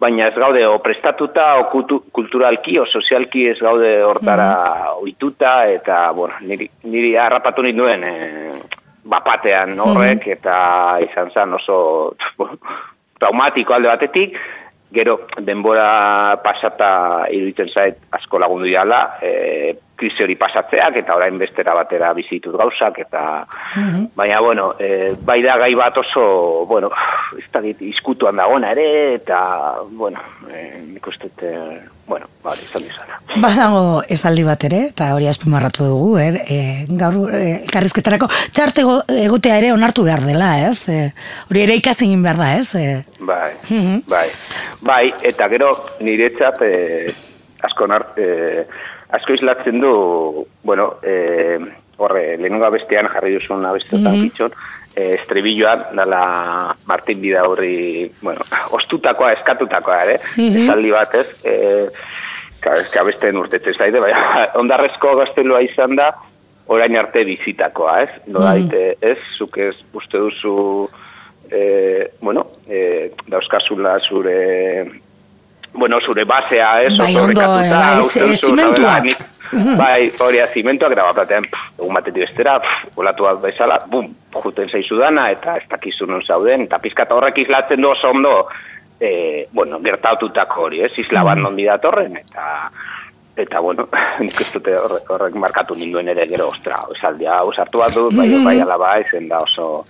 baina 0.00 0.28
ez 0.30 0.34
gaude 0.34 0.62
o 0.66 0.78
prestatuta, 0.82 1.58
o 1.60 1.68
kultu, 1.70 2.00
kulturalki, 2.12 2.78
o 2.80 2.86
sozialki 2.86 3.46
ez 3.50 3.58
gaude 3.60 3.90
hortara 4.04 4.94
ohituta 4.96 5.66
eta, 5.68 6.06
bueno, 6.16 6.38
niri, 6.40 6.70
niri 6.88 7.12
harrapatu 7.20 7.64
ninduen 7.66 8.06
e, 8.08 8.14
bapatean 9.10 9.76
horrek, 9.80 10.26
eta 10.38 10.56
izan 11.04 11.30
zen 11.34 11.52
oso 11.58 11.76
traumatiko 13.20 13.76
alde 13.76 13.92
batetik, 13.92 14.40
gero 14.90 15.20
denbora 15.46 16.40
pasata 16.42 16.90
iruditzen 17.30 17.68
zait 17.68 18.00
asko 18.16 18.40
lagundu 18.40 18.70
diala, 18.70 19.02
e, 19.22 19.76
krisi 20.00 20.24
hori 20.24 20.36
pasatzeak, 20.40 20.96
eta 21.02 21.14
orain 21.18 21.36
bestera 21.40 21.74
batera 21.76 22.12
bizitut 22.16 22.56
gauzak, 22.56 22.98
eta 23.04 23.22
baina, 24.16 24.40
bueno, 24.40 24.72
e, 24.80 25.12
bai 25.20 25.40
da 25.44 25.58
gai 25.60 25.74
bat 25.78 25.96
oso, 26.00 26.64
bueno, 26.66 26.90
ez 27.38 27.46
da 27.52 27.60
dit, 27.64 27.80
izkutuan 27.92 28.40
dagoena 28.40 28.72
ere, 28.72 28.88
eta, 29.20 29.40
bueno, 29.92 30.18
e, 30.48 30.80
nik 30.88 31.06
uste, 31.12 31.30
e, 31.44 31.54
bueno, 32.10 32.26
bari, 32.42 32.64
izan 32.66 32.82
dizana. 32.82 33.20
Badago 33.38 33.82
esaldi 34.10 34.42
bat 34.48 34.64
ere, 34.66 34.80
eta 34.90 35.12
hori 35.14 35.28
azpimarratu 35.30 35.84
dugu, 35.86 36.08
er, 36.18 36.40
e, 36.50 36.58
gaur 36.98 37.30
e, 37.36 37.44
elkarrizketarako 37.66 38.26
txarte 38.56 38.82
ego- 38.82 39.04
egotea 39.28 39.60
ere 39.60 39.70
onartu 39.76 40.02
behar 40.08 40.24
dela, 40.26 40.48
ez? 40.66 40.88
E, 40.90 40.98
hori 41.50 41.62
ere 41.68 41.76
ikasi 41.78 42.08
egin 42.08 42.24
behar 42.26 42.40
da, 42.42 42.50
ez? 42.58 42.74
E, 42.74 43.04
Bai, 43.20 43.52
Mhm. 43.68 44.00
bai, 44.08 44.28
bai, 44.80 45.12
eta 45.22 45.46
gero 45.52 45.68
niretzat 46.00 46.62
e, 46.66 47.12
asko 47.62 47.86
nart, 47.86 48.16
e, 48.18 48.64
asko 49.12 49.32
islatzen 49.34 49.80
du, 49.80 50.46
bueno, 50.62 50.94
e, 51.02 51.58
horre, 52.00 52.36
lehenengo 52.38 52.70
bestean 52.70 53.08
jarri 53.12 53.34
duzun 53.34 53.64
abestotan 53.66 54.14
Mhm. 54.16 54.22
pitxon, 54.22 54.52
e, 54.96 55.14
estribilloan, 55.14 55.84
dala 55.96 56.76
Martin 56.86 57.20
Bida 57.20 57.42
horri, 57.44 58.10
bueno, 58.22 58.40
ostutakoa, 58.78 59.32
eskatutakoa, 59.32 60.02
ere, 60.04 60.20
Mhm. 60.36 60.64
esaldi 60.64 60.90
bat, 60.90 61.14
ez, 61.14 61.28
e, 61.44 61.88
ka, 62.60 62.74
ez 62.80 62.88
ka 62.90 63.04
beste 63.04 63.32
urtetzen 63.36 63.74
zaite, 63.74 64.00
baina 64.00 64.48
ondarrezko 64.62 65.16
gaztelua 65.16 65.60
izan 65.62 65.96
da, 65.96 66.14
orain 66.70 66.96
arte 66.96 67.24
bizitakoa, 67.24 68.02
ez? 68.02 68.10
Nola 68.26 68.54
Mhm. 68.54 68.68
daite, 68.68 68.96
ez? 69.02 69.18
Zuk 69.38 69.56
ez 69.58 69.74
uste 69.92 70.18
duzu, 70.18 70.88
e, 71.50 72.10
bueno, 72.20 72.46
e, 72.68 73.10
dauzkazula 73.26 73.98
zure, 74.08 74.86
bueno, 75.72 76.00
zure 76.00 76.24
basea, 76.24 76.82
ez? 76.82 76.96
Bai, 76.98 77.16
ondo, 77.16 77.40
rekatuta, 77.40 77.78
bai, 77.78 78.02
ze- 78.02 78.26
duzu, 78.26 78.46
zimentuak. 78.46 79.04
Bai, 79.52 80.12
hori 80.22 80.38
zimentuak, 80.54 80.92
eta 80.92 81.04
bapatean, 81.08 81.46
pff, 81.50 81.72
egun 81.80 81.94
batetik 81.94 82.22
bestera, 82.22 82.58
pff, 82.62 82.98
olatu 83.02 83.26
bat 83.26 83.40
bezala, 83.42 83.80
bum, 83.90 84.06
juten 84.44 84.68
zaizu 84.68 84.98
dana, 85.00 85.30
eta 85.30 85.56
ez 85.58 85.64
dakizu 85.68 86.06
non 86.06 86.22
zauden, 86.22 86.68
eta 86.68 86.78
pizkata 86.78 87.14
horrek 87.14 87.38
islatzen 87.38 87.82
du 87.82 87.90
oso 87.90 88.10
ondo, 88.10 88.46
e, 89.00 89.48
bueno, 89.50 89.80
gertatutako 89.82 90.68
hori, 90.68 90.84
ez, 90.86 90.92
isla 90.98 91.24
bat 91.24 91.38
non 91.38 91.56
datorren, 91.56 92.16
eta 92.16 92.70
eta 93.42 93.60
bueno, 93.60 93.88
nik 94.24 94.40
ez 94.40 94.48
dute 94.52 94.76
horrek, 94.78 95.10
horrek 95.10 95.36
markatu 95.40 95.76
ninduen 95.78 96.08
ere 96.12 96.26
gero, 96.30 96.50
ostra, 96.54 96.80
esaldia, 96.96 97.40
hau 97.40 97.52
sartu 97.52 97.82
bat 97.82 97.94
dut, 97.94 98.14
bai, 98.16 98.30
bai, 98.44 98.56
alaba, 98.60 98.96
izen 99.02 99.28
da 99.28 99.42
oso, 99.44 99.84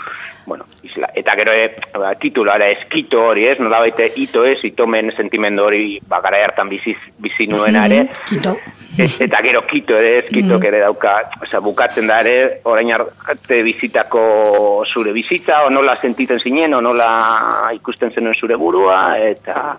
bueno, 0.46 0.66
isla. 0.82 1.10
Eta 1.14 1.36
gero, 1.38 1.54
e, 1.54 1.70
ba, 1.94 2.14
titulara 2.20 2.68
eskito 2.72 3.22
hori, 3.30 3.46
ez, 3.50 3.58
nola 3.60 3.82
baite, 3.84 4.10
ito 4.16 4.44
ez, 4.46 4.58
itomen 4.66 5.12
sentimendu 5.16 5.68
hori, 5.68 5.98
ba, 6.08 6.20
gara 6.24 6.42
hartan 6.44 6.70
bizi, 6.72 6.96
bizi 7.18 7.46
nuena 7.50 7.86
ere, 7.90 8.06
Kito. 8.26 8.56
E- 8.98 9.06
eta 9.24 9.38
gero 9.42 9.62
kito 9.66 9.94
ere, 9.96 10.16
ez? 10.18 10.24
Kitok 10.28 10.64
ere 10.66 10.80
dauka, 10.82 11.14
osea, 11.44 11.60
bukatzen 11.62 12.08
da 12.10 12.18
ere, 12.24 12.60
orain 12.68 12.90
arte 12.92 13.60
bizitako 13.62 14.84
zure 14.90 15.14
bizitza, 15.14 15.62
o 15.66 15.70
nola 15.70 15.94
sentitzen 16.00 16.40
zinen, 16.42 16.74
o 16.74 16.80
nola 16.82 17.70
ikusten 17.76 18.10
zenuen 18.10 18.34
zure 18.34 18.58
burua, 18.58 19.00
eta 19.30 19.78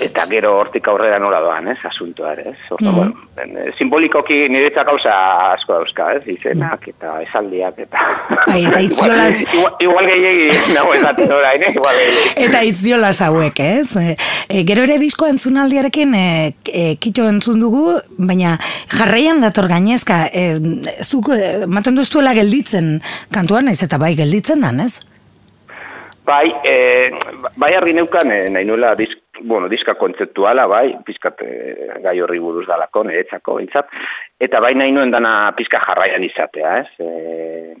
eta 0.00 0.24
gero 0.30 0.54
hortik 0.58 0.86
aurrera 0.88 1.18
nola 1.18 1.40
doan, 1.44 1.68
ez, 1.68 1.78
asuntoa 1.84 2.32
ez. 2.34 2.56
Orda, 2.70 2.90
Mhm. 2.90 2.96
bueno, 2.96 3.14
en, 3.36 3.56
eh, 3.58 3.72
simbolikoki 3.78 4.48
niretzat 4.48 4.86
gauza 4.86 5.12
asko 5.52 5.74
dauzka, 5.74 6.12
ez, 6.14 6.22
izenak 6.28 6.88
eta 6.88 7.20
esaldiak 7.22 7.78
eta... 7.78 7.98
Bai, 8.46 8.64
eta 8.66 8.80
itziolaz- 8.80 9.42
igual, 9.54 9.74
igual 9.80 10.06
gehiagi 10.06 10.74
nago 10.74 10.94
esaten 10.94 11.32
orain, 11.32 11.62
eh, 11.62 11.72
igual 11.74 11.94
gehiagi. 11.96 12.44
Eta 12.46 12.62
itziolas 12.64 13.20
hauek, 13.22 13.60
ez? 13.60 13.96
E, 14.48 14.64
gero 14.64 14.82
ere 14.82 14.98
disko 14.98 15.26
entzunaldiarekin 15.26 16.14
e, 16.14 16.54
e, 16.66 16.96
kitxo 16.96 17.28
entzun 17.28 17.60
dugu, 17.60 17.98
baina 18.18 18.56
jarraian 18.88 19.40
dator 19.40 19.68
gainezka, 19.68 20.26
e, 20.32 20.58
zuk, 21.04 21.28
e, 21.36 21.66
maten 21.66 21.94
du 21.94 22.02
ez 22.02 22.10
duela 22.10 22.32
gelditzen 22.34 23.00
kantuan, 23.30 23.64
naiz 23.66 23.82
eta 23.82 23.98
bai 23.98 24.14
gelditzen 24.16 24.60
dan, 24.60 24.80
ez? 24.80 25.00
Bai, 26.26 26.46
e, 26.64 27.10
bai 27.58 27.72
argi 27.74 27.92
neukan, 27.96 28.30
e, 28.30 28.50
nahi 28.54 28.64
nuela 28.68 28.92
disk, 28.94 29.16
bueno, 29.42 29.68
diska 29.68 29.94
kontzeptuala, 29.98 30.66
bai, 30.70 30.96
pizkat 31.06 31.42
e, 31.44 31.50
gai 32.04 32.16
horri 32.20 32.40
buruz 32.42 32.66
dalako, 32.68 33.04
niretzako, 33.08 33.56
bintzat, 33.60 33.92
eta 34.40 34.60
bai 34.60 34.74
nahi 34.78 34.92
nuen 34.92 35.12
dana 35.12 35.52
pizka 35.56 35.80
jarraian 35.84 36.24
izatea, 36.24 36.76
ez? 36.82 36.88
E, 36.98 37.74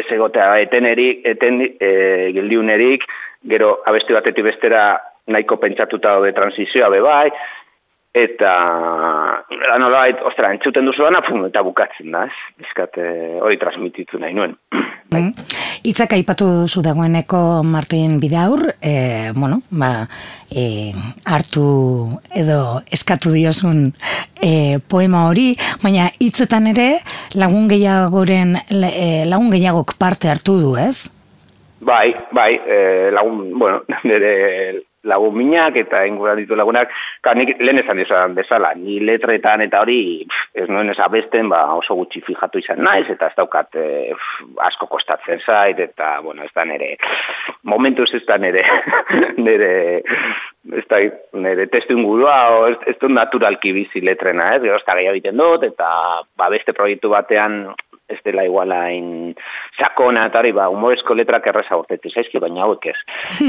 ez 0.00 0.06
egotea 0.14 0.58
etenerik, 0.62 1.24
eten, 1.26 1.60
e, 1.80 1.92
geldiunerik, 2.36 3.06
gero 3.50 3.80
abesti 3.88 4.14
batetik 4.14 4.46
bestera 4.46 4.84
nahiko 5.30 5.58
pentsatuta 5.62 6.16
daude 6.16 6.32
transizioa 6.36 6.90
be 6.92 7.00
bai, 7.04 7.28
eta 8.14 8.52
nolabait, 9.78 10.18
ostra, 10.26 10.50
entzuten 10.50 10.88
duzu 10.88 11.04
dana, 11.06 11.20
pum, 11.22 11.44
eta 11.46 11.62
bukatzen 11.62 12.10
da, 12.10 12.24
ez? 12.26 12.38
Bizkat 12.58 12.98
e, 12.98 13.10
hori 13.38 13.58
transmititu 13.60 14.18
nahi 14.18 14.34
nuen. 14.34 14.56
Mm. 15.14 15.30
Itzak 15.86 16.16
aipatu 16.16 16.48
duzu 16.64 16.82
dagoeneko 16.82 17.62
Martin 17.66 18.18
Bidaur, 18.22 18.64
e, 18.82 19.30
bueno, 19.36 19.60
ba, 19.70 20.08
e, 20.50 20.90
hartu 21.24 22.18
edo 22.34 22.80
eskatu 22.90 23.30
diozun 23.34 23.88
e, 24.42 24.80
poema 24.90 25.28
hori, 25.30 25.52
baina 25.82 26.10
hitzetan 26.18 26.66
ere 26.74 26.90
lagun 27.38 27.70
gehiagoren 27.70 28.58
lagun 29.30 29.54
gehiagok 29.54 29.94
parte 30.02 30.30
hartu 30.30 30.58
du, 30.58 30.74
ez? 30.82 31.06
Bai, 31.80 32.10
bai, 32.34 32.52
e, 32.58 33.10
lagun, 33.14 33.58
bueno, 33.58 33.84
nire 34.04 34.89
lagun 35.04 35.36
minak 35.36 35.76
eta 35.80 36.02
inguran 36.08 36.38
ditu 36.40 36.56
lagunak, 36.58 36.90
ka, 37.24 37.32
nik 37.34 37.54
lehen 37.60 37.80
esan 37.80 38.00
dizan 38.00 38.34
bezala, 38.36 38.72
ni 38.76 38.98
letretan 39.04 39.64
eta 39.64 39.80
hori 39.80 40.00
ez 40.54 40.66
nuen 40.68 40.92
ez 40.92 40.98
abesten, 41.00 41.48
ba, 41.48 41.62
oso 41.78 41.96
gutxi 41.96 42.20
fijatu 42.26 42.60
izan 42.60 42.82
naiz, 42.84 43.06
eta 43.12 43.30
ez 43.30 43.36
daukat 43.38 43.80
e, 43.80 43.86
asko 44.68 44.90
kostatzen 44.92 45.40
zait, 45.46 45.80
eta, 45.80 46.12
bueno, 46.24 46.44
ez 46.44 46.52
da 46.54 46.66
nire, 46.68 46.96
momentuz 47.64 48.10
ez 48.14 48.24
da 48.28 48.36
nire, 48.40 48.64
nire, 49.46 49.72
ez 50.76 50.86
da 50.90 51.02
nire 51.40 51.68
testu 51.72 51.96
ingurua, 51.96 52.36
o 52.58 52.66
ez, 52.68 52.78
ez 52.92 52.98
dut 53.00 53.14
naturalki 53.14 53.72
bizi 53.76 54.04
letrena, 54.04 54.52
ez, 54.56 54.64
gero 54.66 54.76
ez 54.76 54.86
da 54.86 54.98
gehiago 54.98 55.16
egiten 55.16 55.40
dut, 55.40 55.64
eta, 55.72 55.90
ba, 56.36 56.52
beste 56.52 56.76
proiektu 56.76 57.12
batean, 57.14 57.62
ez 58.10 58.20
dela 58.24 58.44
igualain 58.46 59.34
sakona 59.78 60.26
eta 60.28 60.40
hori, 60.42 60.52
ba, 60.56 60.68
humorezko 60.72 61.14
letrak 61.16 61.46
erreza 61.52 61.78
urtetu 61.78 62.10
zaizki, 62.10 62.40
baina 62.42 62.64
hauek 62.66 62.90
ez. 62.92 62.96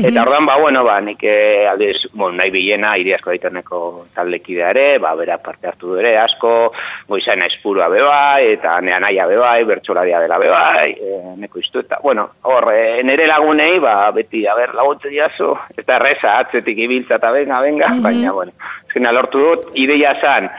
Eta 0.01 0.23
ordan 0.23 0.47
ba, 0.47 0.57
bueno, 0.61 0.83
ba, 0.87 0.99
nik 1.03 1.23
eh, 1.27 1.67
aldiz, 1.69 1.97
bueno, 2.13 2.37
nahi 2.39 2.53
bilena, 2.53 2.93
iriasko 3.01 3.33
daiteneko 3.33 3.81
taldekidea 4.15 4.71
ere, 4.75 4.85
ba, 5.03 5.13
bera 5.19 5.37
parte 5.43 5.71
hartu 5.71 5.97
ere, 5.99 6.15
asko, 6.21 6.53
goizaina 7.09 7.47
espurua 7.49 7.89
bebai, 7.91 8.53
eta 8.55 8.77
nea 8.85 8.99
naia 9.03 9.27
bebai, 9.29 9.63
bertxolaria 9.69 10.21
dela 10.23 10.39
bebai, 10.41 10.91
e, 10.95 11.19
neko 11.41 11.61
iztu, 11.61 11.85
eta, 11.85 11.99
bueno, 12.03 12.27
hor, 12.49 12.69
e, 12.73 13.01
nere 13.07 13.27
lagunei, 13.29 13.79
ba, 13.83 13.95
beti, 14.15 14.45
a 14.47 14.55
ber, 14.57 14.75
laguntze 14.77 15.11
diazu, 15.11 15.51
eta 15.77 15.97
erreza, 15.99 16.37
atzetik 16.45 16.85
ibiltza 16.85 17.17
eta 17.19 17.31
venga, 17.35 17.61
venga, 17.65 17.91
baina, 18.03 18.31
bueno, 18.37 18.55
ezkena 18.87 19.13
lortu 19.15 19.43
dut, 19.47 19.67
ideia 19.79 20.15
zan, 20.21 20.49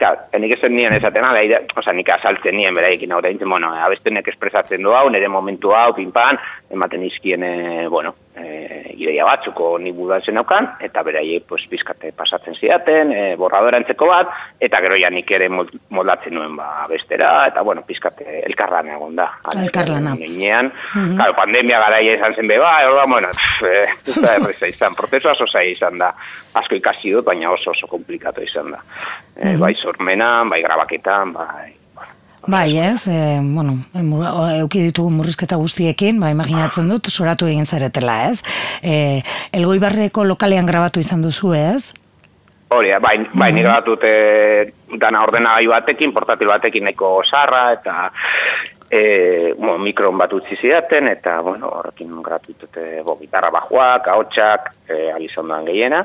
Claro, 0.00 0.16
nik 0.40 0.54
esan 0.54 0.72
nien 0.72 0.94
esaten 0.96 1.26
ala, 1.28 1.42
ide, 1.44 1.58
oza, 1.76 1.92
nik 1.92 2.08
asaltzen 2.08 2.54
nien 2.56 2.72
beraiekin 2.72 3.10
hau 3.12 3.18
da, 3.20 3.28
bueno, 3.42 3.68
abestenek 3.84 4.30
espresatzen 4.32 4.80
du 4.86 4.94
hau, 4.96 5.10
nire 5.12 5.28
momentu 5.28 5.74
hau, 5.76 5.90
pinpan, 5.92 6.40
ematen 6.72 7.04
izkien, 7.04 7.44
e, 7.44 7.84
bueno, 7.92 8.14
e, 8.36 8.94
ideia 8.96 9.24
batzuko 9.24 9.72
ni 9.78 9.92
budatzen 9.92 10.38
aukan, 10.40 10.68
eta 10.84 11.02
beraiek, 11.06 11.46
pues, 11.48 11.64
pizkate 11.70 12.12
pasatzen 12.16 12.54
zidaten, 12.54 13.12
e, 13.12 13.22
borradora 13.40 13.80
entzeko 13.80 14.10
bat, 14.10 14.30
eta 14.60 14.80
gero 14.84 14.98
ja 15.00 15.10
nik 15.10 15.30
ere 15.34 15.48
moldatzen 15.50 16.36
nuen, 16.36 16.54
ba, 16.58 16.86
bestera, 16.90 17.30
eta, 17.50 17.64
bueno, 17.66 17.82
pizkate 17.86 18.42
elkarlan 18.46 18.92
egon 18.94 19.16
da. 19.18 19.30
Elkarlana. 19.56 20.14
Ginean, 20.20 20.72
claro, 20.92 21.34
pandemia 21.38 21.80
garaia 21.82 22.16
izan 22.18 22.36
zen 22.36 22.50
beba, 22.50 22.72
orduan, 22.88 23.10
bueno, 23.16 23.32
pff, 23.34 23.66
eh, 23.66 23.88
ez 24.06 24.16
da 24.20 24.36
erreza 24.38 24.70
izan, 24.70 24.96
prozesua 24.98 25.34
zaila 25.46 25.66
izan 25.70 26.00
da, 26.00 26.12
asko 26.60 26.78
ikasi 26.78 27.16
dut, 27.16 27.26
baina 27.26 27.50
oso 27.50 27.74
oso 27.74 27.90
komplikatu 27.90 28.44
izan 28.46 28.72
da. 28.76 28.84
Eh, 29.36 29.56
bai 29.60 29.74
sormenan, 29.74 30.48
bai 30.52 30.62
grabaketan, 30.62 31.36
bai... 31.36 31.79
Bai, 32.46 32.78
ez, 32.78 33.06
e, 33.06 33.38
bueno, 33.42 33.74
euki 34.56 34.80
ditugu 34.86 35.10
murrizketa 35.12 35.58
guztiekin, 35.60 36.20
ba, 36.22 36.30
imaginatzen 36.32 36.88
dut, 36.88 37.10
soratu 37.12 37.46
egin 37.50 37.66
zaretela, 37.66 38.30
ez? 38.30 38.40
E, 38.82 39.20
Elgoibarreko 39.52 40.24
lokalean 40.24 40.66
grabatu 40.66 41.04
izan 41.04 41.20
duzu, 41.20 41.52
ez? 41.54 41.92
Hori, 42.72 42.94
bai, 43.02 43.16
bai 43.34 43.50
nire 43.52 43.68
bat 43.68 43.84
dute 43.84 44.10
dana 45.02 45.24
ordenagai 45.26 45.66
batekin, 45.68 46.14
portatil 46.16 46.48
batekin 46.48 46.86
nahiko 46.88 47.18
sarra, 47.28 47.64
eta 47.76 48.10
e, 48.90 49.54
bueno, 49.58 49.78
mikron 49.78 50.18
bat 50.18 50.32
utzi 50.32 50.56
zidaten, 50.56 51.08
eta, 51.12 51.40
bueno, 51.46 51.68
horrekin 51.78 52.22
gratu 52.22 52.54
ditute, 52.54 53.02
bo, 53.06 53.18
gitarra 53.20 53.52
bajuak, 53.54 54.08
ahotsak, 54.08 54.72
e, 54.88 55.10
alizondoan 55.14 55.68
gehiena, 55.68 56.04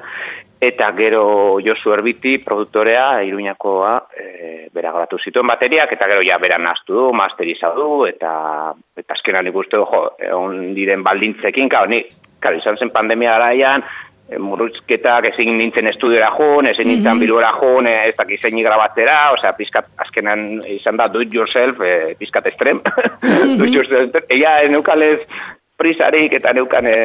eta 0.62 0.92
gero 0.98 1.58
Josu 1.64 1.94
Erbiti, 1.94 2.38
produktorea, 2.40 3.22
iruñakoa, 3.24 4.08
e, 4.16 4.68
bera 4.74 4.92
gratu 4.96 5.20
zituen 5.20 5.48
bateriak, 5.48 5.92
eta 5.92 6.08
gero 6.08 6.24
ja 6.26 6.38
bera 6.42 6.58
naztu 6.58 6.96
du, 6.96 7.06
masterizau 7.14 7.74
du, 7.76 7.90
eta, 8.08 8.74
eta 8.98 9.16
azkenan 9.18 9.48
ikuste 9.52 9.78
du, 9.78 9.86
jo, 9.92 10.02
egon 10.20 10.74
diren 10.76 11.04
baldintzekin, 11.04 11.70
kao, 11.70 11.86
ni, 11.92 12.02
karo, 12.40 12.60
izan 12.62 12.80
zen 12.80 12.92
pandemia 12.96 13.36
garaian, 13.36 13.84
e, 14.30 14.40
murrizketak 14.42 15.30
ezin 15.34 15.58
nintzen 15.60 15.92
estudiora 15.92 16.32
jun, 16.38 16.70
ezin 16.72 16.90
nintzen 16.90 17.20
bilura 17.22 17.52
jun, 17.60 17.90
e, 17.92 17.98
ez 18.10 18.16
dakiz 18.18 18.40
zein 18.42 18.62
grabatzera, 18.64 19.20
osea, 19.36 19.54
pizkat, 19.60 19.92
azkenan 20.08 20.64
izan 20.78 20.98
da 20.98 21.10
do 21.12 21.22
it 21.22 21.34
yourself, 21.34 21.84
e, 21.84 22.16
pizkat 22.20 22.48
estrem, 22.54 22.82
do 23.60 23.68
it 23.68 23.76
yourself, 23.76 24.18
ea, 24.30 24.58
neukalez 24.72 25.20
prisarik 25.78 26.34
eta 26.38 26.54
neukan 26.56 26.88
e, 26.88 26.98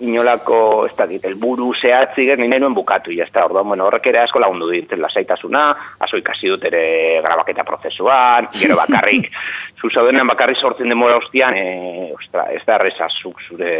inolako, 0.00 0.86
ez 0.88 0.94
dakit, 0.96 1.24
elburu 1.28 1.70
zehatzik, 1.76 2.32
nire 2.40 2.58
nuen 2.60 2.74
bukatu, 2.74 3.12
ja, 3.12 3.26
ezta, 3.28 3.44
orduan, 3.44 3.68
bueno, 3.68 3.86
horrek 3.88 4.08
ere 4.12 4.22
asko 4.22 4.40
lagundu 4.40 4.70
dit, 4.72 4.92
lasaitasuna, 4.96 5.64
aso 6.06 6.20
ikasi 6.20 6.48
dut 6.52 6.64
ere 6.70 6.82
grabaketa 7.24 7.64
prozesuan, 7.68 8.48
gero 8.56 8.78
bakarrik, 8.80 9.30
zu 9.80 9.90
zaudenean 9.90 10.28
bakarrik 10.28 10.58
sortzen 10.60 10.88
demora 10.92 11.16
hostian, 11.16 11.56
e, 11.56 12.12
ostra, 12.16 12.46
ez 12.52 12.62
da 12.66 12.76
erreza 12.76 13.08
zuk 13.22 13.40
zure 13.48 13.72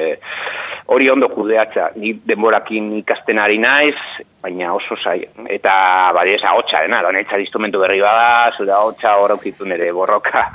hori 0.91 1.11
ondo 1.13 1.29
kudeatza, 1.29 1.91
ni 2.01 2.15
denborakin 2.27 2.93
ikasten 3.03 3.39
ari 3.39 3.59
naiz, 3.61 3.97
baina 4.41 4.73
oso 4.73 4.97
zai, 4.97 5.19
eta 5.53 5.73
bari 6.17 6.33
ez 6.39 6.43
ahotsa 6.49 6.81
dena, 6.87 7.03
da 7.05 7.13
netza 7.13 7.39
instrumentu 7.39 7.83
berri 7.83 8.01
bada, 8.01 8.53
zure 8.57 8.73
ahotsa 8.73 9.17
hor 9.21 9.35
aukitu 9.37 9.69
nire 9.69 9.91
borroka 9.93 10.47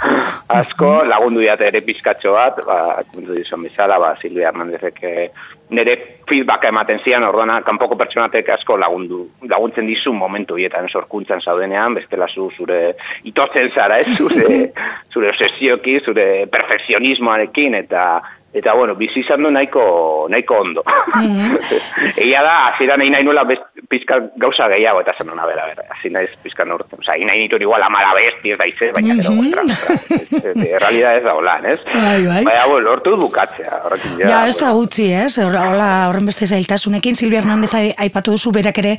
asko, 0.60 0.91
lagundu 1.05 1.43
diate 1.45 1.69
ere 1.69 1.84
pizkatxo 1.86 2.34
bat, 2.34 2.63
ba, 2.65 2.79
kuntu 3.13 3.38
dizon 3.38 3.67
bezala, 3.67 3.99
ba, 4.01 4.15
Silvia 4.21 4.49
Hernandezek 4.49 5.03
eh, 5.05 5.29
nire 5.69 5.95
feedbacka 6.30 6.69
ematen 6.69 6.99
zian, 7.04 7.23
ordona, 7.25 7.60
kanpoko 7.65 7.97
pertsonatek 7.97 8.49
asko 8.56 8.78
lagundu, 8.82 9.21
laguntzen 9.49 9.88
dizu 9.89 10.13
momentu 10.13 10.60
hietan 10.60 10.89
sorkuntzan 10.89 11.41
zaudenean, 11.41 11.95
bestela 11.97 12.28
zu 12.28 12.49
zure 12.58 12.80
itotzen 13.23 13.71
zara, 13.73 13.99
ez, 13.99 14.17
zure, 14.17 14.71
zure 15.13 15.32
obsesioki, 15.34 15.99
zure 16.06 16.28
perfekzionismoarekin, 16.54 17.78
eta 17.82 18.06
Eta, 18.55 18.71
bueno, 18.73 18.95
bizi 18.95 19.19
izan 19.19 19.43
du 19.43 19.49
nahiko, 19.51 20.27
nahiko 20.31 20.55
ondo. 20.63 20.81
Egia 22.15 22.41
da, 22.43 22.53
azira 22.71 22.95
nahi 22.97 23.09
nahi 23.11 23.23
nuela 23.27 23.43
pizka 23.89 24.17
gauza 24.39 24.67
gehiago, 24.71 25.01
eta 25.03 25.13
zen 25.17 25.29
ona, 25.33 25.45
bera, 25.49 25.65
bera, 25.69 25.83
hasi 25.91 26.09
naiz 26.09 26.29
pizka 26.43 26.63
norten. 26.65 26.99
Osa, 27.01 27.17
nahi 27.19 27.41
nituen 27.43 27.61
igual 27.65 27.83
amara 27.83 28.13
besti, 28.15 28.53
ez 28.53 28.57
da 28.61 28.67
izez, 28.69 28.91
baina, 28.95 29.15
gero, 29.19 29.33
ostra, 29.41 29.65
ostra, 29.65 30.15
ez- 30.15 30.43
ez- 30.55 30.67
errealidad 30.69 31.17
ez 31.19 31.23
da 31.25 31.33
holan, 31.35 31.65
ez? 31.73 31.79
Bai, 31.91 32.25
bai. 32.25 32.43
Baina, 32.47 32.65
bueno, 32.71 32.85
lortu 32.89 33.11
dut 33.15 33.25
bukatzea, 33.25 33.81
horrekin 33.85 34.15
ja. 34.21 34.29
Ja, 34.31 34.39
ez 34.47 34.55
da 34.61 34.71
gutxi, 34.77 35.09
ez? 35.13 35.37
Hola, 35.43 35.89
horren 36.09 36.25
beste 36.31 36.47
zailtasunekin, 36.47 37.15
Silvia 37.19 37.41
Hernandez 37.43 37.73
ai- 37.75 37.93
aipatu 38.07 38.37
duzu 38.37 38.51
berak 38.55 38.79
ere 38.83 38.95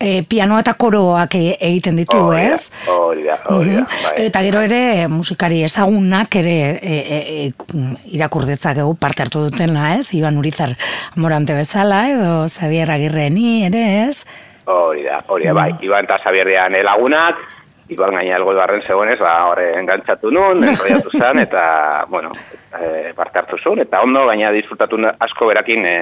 e, 0.00 0.22
pianoa 0.22 0.62
eta 0.64 0.74
koroak 0.74 1.34
e- 1.34 1.56
egiten 1.58 1.98
ditu, 2.00 2.22
da, 2.30 2.40
ez? 2.54 2.70
Hori 2.88 3.26
da, 3.26 3.40
hori 3.50 3.74
da, 3.74 3.82
Mhm. 3.82 4.06
bai. 4.06 4.14
Eta 4.30 4.42
gero 4.46 4.60
ere 4.70 5.08
musikari 5.08 5.62
ezagunak 5.66 6.36
ere 6.36 6.56
e, 6.78 6.96
e, 7.18 7.20
e, 7.50 7.52
irakur 8.14 8.46
dezakegu 8.46 8.94
parte 9.00 9.24
hartu 9.24 9.46
dutena, 9.48 9.96
ez? 9.96 10.12
Iban 10.14 10.38
Urizar 10.38 10.76
Morante 11.16 11.56
bezala 11.56 12.04
edo 12.12 12.32
Xavier 12.48 12.90
Agirreni 12.92 13.64
ere, 13.66 13.84
ez? 14.08 14.26
Hori 14.70 15.02
da, 15.08 15.22
hori 15.26 15.48
da, 15.48 15.56
bai. 15.56 15.72
Iban 15.82 16.06
eta 16.06 16.20
Xabierrean 16.22 16.76
lagunak, 16.84 17.40
Iban 17.90 18.14
gaina 18.14 18.36
algo 18.36 18.54
barren 18.54 18.84
zegoenez, 18.86 19.18
ba, 19.18 19.32
horre 19.50 19.72
engantzatu 19.80 20.30
nun, 20.30 20.62
enroiatu 20.68 21.10
zen, 21.18 21.40
eta, 21.42 22.04
bueno, 22.08 22.30
e, 22.70 23.10
parte 23.16 23.40
hartu 23.40 23.58
zuen, 23.58 23.82
eta 23.82 24.02
ondo, 24.06 24.26
gaina 24.30 24.52
disfrutatu 24.54 25.00
asko 25.18 25.48
berakin 25.50 25.86
e, 25.86 25.96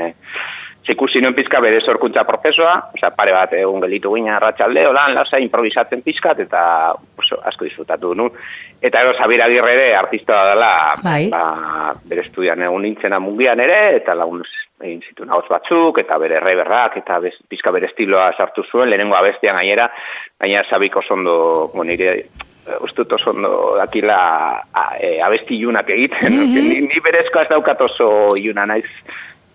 Zikusi 0.86 1.20
nuen 1.20 1.34
pizka 1.36 1.60
bere 1.60 1.80
sorkuntza 1.80 2.22
prozesua, 2.24 2.74
osea, 2.94 3.10
pare 3.16 3.32
bat 3.34 3.52
egun 3.58 3.82
gelitu 3.82 4.14
gina 4.14 4.36
arratsalde, 4.38 4.86
lan 4.94 5.16
lasa 5.18 5.40
improvisatzen 5.42 6.00
pizkat, 6.06 6.40
eta 6.46 6.62
oso, 7.18 7.40
asko 7.50 7.66
disfrutatu 7.66 8.14
nu. 8.16 8.30
Eta 8.80 9.02
gero 9.02 9.16
Zabira 9.18 9.48
Agirre 9.50 9.74
ere 9.74 9.88
artista 9.98 10.38
dela, 10.52 10.70
Bai. 11.02 11.28
ba, 11.34 11.92
bere 12.08 12.24
estudian 12.24 12.62
egun 12.64 12.86
nintzena 12.86 13.20
mungian 13.20 13.60
ere, 13.60 13.78
eta 13.98 14.16
lagun 14.16 14.42
egin 14.80 15.02
zituen 15.10 15.34
hauts 15.34 15.50
batzuk, 15.50 15.98
eta 16.00 16.16
bere 16.22 16.40
reberrak, 16.40 16.96
eta 17.02 17.18
bez, 17.20 17.34
pizka 17.50 17.74
bere 17.74 17.90
estiloa 17.90 18.30
sartu 18.38 18.64
zuen, 18.64 18.88
lehenengo 18.88 19.18
abestian 19.18 19.58
gainera, 19.60 19.90
gainera 20.40 20.64
Zabik 20.70 20.96
oso 21.02 21.18
ondo, 21.18 21.38
bueno, 21.74 21.90
nire 21.90 22.28
uste 22.84 23.02
dut 23.02 23.16
oso 23.16 23.30
ondo 23.30 23.50
dakila 23.78 24.18
a, 24.72 24.90
e, 25.00 25.18
abesti 25.24 25.56
egiten, 25.58 26.32
ni, 26.52 26.80
ni 26.80 27.00
berezko 27.00 27.40
ez 27.40 27.48
daukat 27.48 27.80
oso 27.80 28.36
iluna 28.36 28.66
naiz, 28.66 28.88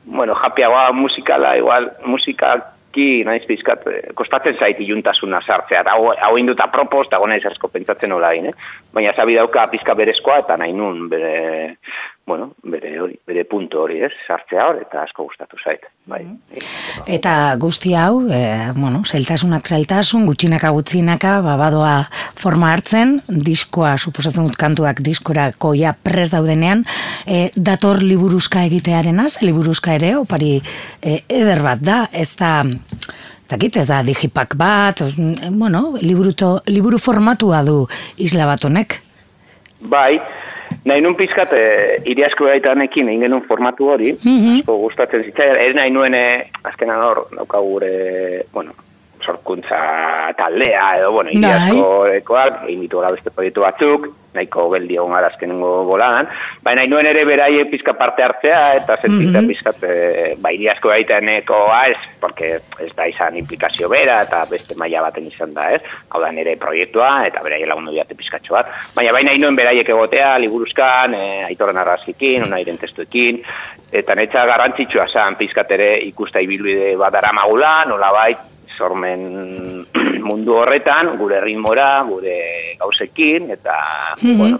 bueno, 0.06 0.36
japiagoa 0.36 0.92
musikala, 0.92 1.58
igual, 1.58 1.92
musikaki 2.06 3.24
naiz 3.26 3.46
pizkat, 3.46 3.88
eh, 3.88 4.14
kostatzen 4.14 4.58
zait 4.60 4.80
iluntasuna 4.80 5.42
sartzea, 5.42 5.82
eta 5.82 5.94
hau, 5.94 6.38
induta 6.38 6.68
propos, 6.72 7.08
eta 7.08 7.18
gona 7.18 7.38
pentsatzen 7.72 8.12
egin, 8.12 8.52
eh? 8.52 8.54
baina 8.94 9.14
zabi 9.14 9.36
dauka 9.36 9.68
pizka 9.68 9.96
berezkoa, 9.96 10.40
eta 10.46 10.58
nahi 10.58 10.74
nun 10.74 11.10
bere, 11.10 11.78
bueno, 12.26 12.54
bere 12.64 12.94
hori, 13.02 13.18
bere 13.28 13.44
punto 13.44 13.82
hori, 13.84 13.98
ez, 14.06 14.12
sartzea 14.28 14.64
hor, 14.70 14.78
eta 14.80 15.02
asko 15.04 15.26
gustatu 15.28 15.58
zait, 15.60 15.84
bai. 16.08 16.22
Eta 17.12 17.34
guzti 17.60 17.92
hau, 18.00 18.22
e, 18.32 18.72
bueno, 18.78 19.02
zailtasunak 19.04 19.68
zailtasun, 19.68 20.24
gutxinaka 20.30 20.70
gutxinaka, 20.72 21.34
babadoa 21.44 21.98
forma 22.40 22.72
hartzen, 22.72 23.18
diskoa, 23.28 23.98
suposatzen 23.98 24.48
dut 24.48 24.56
kantuak 24.56 25.02
diskorako 25.04 25.74
ja 25.76 25.92
pres 25.94 26.30
daudenean, 26.32 26.86
e, 27.28 27.50
dator 27.56 28.00
liburuzka 28.04 28.64
egitearenaz, 28.70 29.42
liburuzka 29.44 29.98
ere, 30.00 30.14
opari 30.22 30.62
e, 31.02 31.20
eder 31.28 31.60
bat 31.66 31.84
da, 31.84 32.06
ez 32.14 32.30
da, 32.40 32.62
dakit, 33.52 33.82
ez 33.84 33.88
da 33.92 34.00
digipak 34.08 34.56
bat, 34.56 35.02
os- 35.04 35.20
bueno, 35.52 35.90
liburuto, 36.00 36.62
liburu 36.72 36.98
formatua 37.04 37.66
du 37.68 37.82
isla 38.16 38.48
bat 38.48 38.64
honek. 38.64 39.02
Bai, 39.92 40.22
nahi 40.86 41.02
nun 41.02 41.18
pizkat, 41.20 41.54
e, 41.54 42.00
iriasko 42.14 42.46
gaitanekin 42.50 43.12
egin 43.12 43.28
genuen 43.28 43.46
formatu 43.48 43.92
hori, 43.96 44.16
asko 44.20 44.78
gustatzen 44.86 45.26
zitzaidan, 45.28 45.62
ez 45.62 45.76
nahi 45.76 45.94
nuen, 45.94 46.18
e, 46.18 46.50
azkenan 46.64 47.04
hor, 47.04 47.26
daukagu 47.36 47.76
gure, 47.76 47.94
bueno, 48.54 48.76
sorkuntza 49.26 50.34
taldea, 50.38 50.98
edo, 51.00 51.12
bueno, 51.12 51.32
iriasko 51.32 52.08
ekoak, 52.20 52.64
egin 52.68 52.82
ditu 52.82 53.00
beste 53.04 53.32
proiektu 53.32 53.62
batzuk, 53.62 54.08
nahiko 54.34 54.66
geldi 54.72 54.96
egon 54.98 55.12
gara 55.14 55.28
azkenengo 55.30 55.84
boladan, 55.86 56.28
baina 56.66 56.82
nahi 56.82 56.90
nuen 56.90 57.06
ere 57.06 57.24
beraie 57.26 57.66
pizka 57.70 57.94
parte 57.94 58.24
hartzea, 58.24 58.62
eta 58.80 58.98
zentzita 58.98 59.42
Mhm. 59.42 59.48
pizkat, 59.48 59.84
e, 59.84 60.36
ba, 60.42 60.52
iriasko 60.52 60.90
gaitanekoa 60.90 61.82
ez, 61.88 61.98
porque 62.20 62.60
ez 62.80 62.96
da 62.96 63.08
izan 63.08 63.38
implikazio 63.38 63.90
bera, 63.90 64.22
eta 64.24 64.44
beste 64.50 64.76
maila 64.76 65.02
baten 65.02 65.28
izan 65.28 65.54
da, 65.54 65.72
ez? 65.74 65.82
Hau 66.10 66.22
da 66.22 66.32
nire 66.32 66.56
proiektua, 66.58 67.28
eta 67.28 67.44
beraie 67.44 67.66
lagundu 67.66 67.92
diate 67.92 68.16
pizkatxo 68.16 68.54
bat. 68.54 68.68
Baina 68.96 69.12
baina 69.12 69.32
nahi 69.32 69.56
beraiek 69.56 69.90
egotea, 69.90 70.40
liburuzkan, 70.40 71.14
e, 71.14 71.44
aitorren 71.44 71.78
arrazkikin, 71.78 72.44
unairen 72.44 72.78
testuekin, 72.78 73.44
eta 73.92 74.16
netza 74.16 74.46
garrantzitsua 74.46 75.08
zan 75.08 75.36
pizkat 75.36 75.72
ere 75.72 76.00
ikusta 76.00 76.42
ibilbide 76.42 76.96
bat 76.98 77.14
daramagula, 77.14 77.86
nolabait, 77.86 78.38
sormen 78.78 79.86
mundu 80.28 80.56
horretan, 80.56 81.18
gure 81.18 81.42
ritmora, 81.42 82.02
gure 82.08 82.76
gauzekin, 82.80 83.52
eta, 83.52 83.76
Mhm. 84.22 84.38
bueno, 84.38 84.60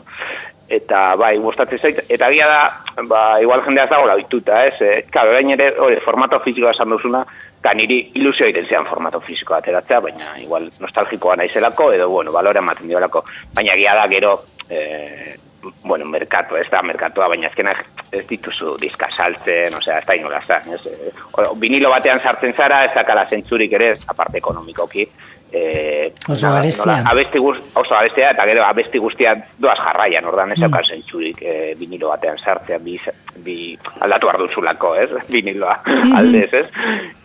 eta 0.68 1.16
bai, 1.16 1.38
gustatzen 1.38 1.80
zait, 1.80 2.00
eta 2.10 2.30
egia 2.32 2.48
da, 2.48 2.84
ba, 3.08 3.42
igual 3.42 3.62
jendea 3.64 3.84
ez 3.84 3.90
dagoela 3.90 4.16
bituta, 4.16 4.66
ez? 4.66 4.76
E, 4.82 5.06
claro, 5.12 5.30
orain 5.30 5.50
ere, 5.52 5.74
hori, 5.80 5.98
formato 6.02 6.40
fisikoa 6.40 6.72
esan 6.72 6.90
duzuna, 6.90 7.26
ka 7.62 7.74
niri 7.74 8.12
ilusio 8.16 8.46
egiten 8.46 8.66
zean 8.68 8.86
formato 8.86 9.20
fisikoa 9.22 9.58
ateratzea, 9.62 10.00
baina 10.02 10.34
igual 10.42 10.70
nostalgikoa 10.80 11.36
naizelako, 11.36 11.92
edo, 11.94 12.10
bueno, 12.10 12.32
balore 12.32 12.60
ematen 12.60 12.88
diolako, 12.88 13.24
baina 13.54 13.74
egia 13.74 13.94
da 13.96 14.08
gero, 14.08 14.34
e, 14.70 15.36
bueno, 15.84 16.06
merkatu, 16.06 16.56
ez 16.56 16.70
da 16.72 16.82
merkatua, 16.82 17.28
baina 17.32 17.48
azkenak 17.48 17.84
ez 18.12 18.26
dituzu 18.30 18.78
diska 18.82 19.08
saltzen, 19.16 19.74
osea, 19.78 20.00
ez 20.00 20.06
da 20.06 20.16
inola 20.16 20.42
zan, 20.48 20.62
ez, 20.74 20.82
e, 20.86 21.12
o- 21.38 21.56
vinilo 21.56 21.90
batean 21.90 22.20
sartzen 22.20 22.54
zara, 22.54 22.84
ez 22.86 22.92
dakala 22.96 23.26
zentzurik 23.30 23.72
ere, 23.74 23.94
aparte 24.08 24.38
ekonomikoki, 24.38 25.08
e, 25.54 26.14
Oso 26.30 26.48
nola- 26.50 27.04
abesti 27.12 27.38
guz, 27.40 27.58
oso 27.76 27.96
abestia, 27.96 28.32
eta 28.32 28.46
gero 28.50 28.64
abesti 28.66 28.98
guztia 28.98 29.36
doaz 29.58 29.78
jarraian, 29.78 30.26
ordan 30.26 30.52
ez 30.52 30.60
dauka 30.60 30.82
zentzurik 30.88 31.42
e, 31.42 31.76
vinilo 31.80 32.10
batean 32.10 32.38
sartzea, 32.42 32.78
bi, 32.80 33.00
bi 33.46 33.78
aldatu 34.02 34.28
behar 34.28 34.40
duzulako, 34.42 34.96
ez, 34.96 35.10
viniloa 35.36 35.80
aldez, 36.18 36.50
ez, 36.54 36.66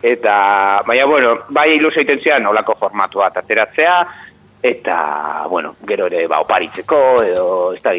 eta, 0.03 0.83
baina, 0.87 1.07
bueno, 1.07 1.39
bai 1.49 1.71
ilusio 1.77 2.03
egiten 2.03 2.21
zian, 2.21 2.47
olako 2.47 2.77
formatua 2.81 3.31
ateratzea, 3.35 3.99
eta, 4.63 5.47
bueno, 5.49 5.77
gero 5.87 6.07
ere, 6.07 6.27
ba, 6.27 6.41
oparitzeko, 6.41 7.23
edo, 7.23 7.73
ez 7.75 7.83
da, 7.83 7.93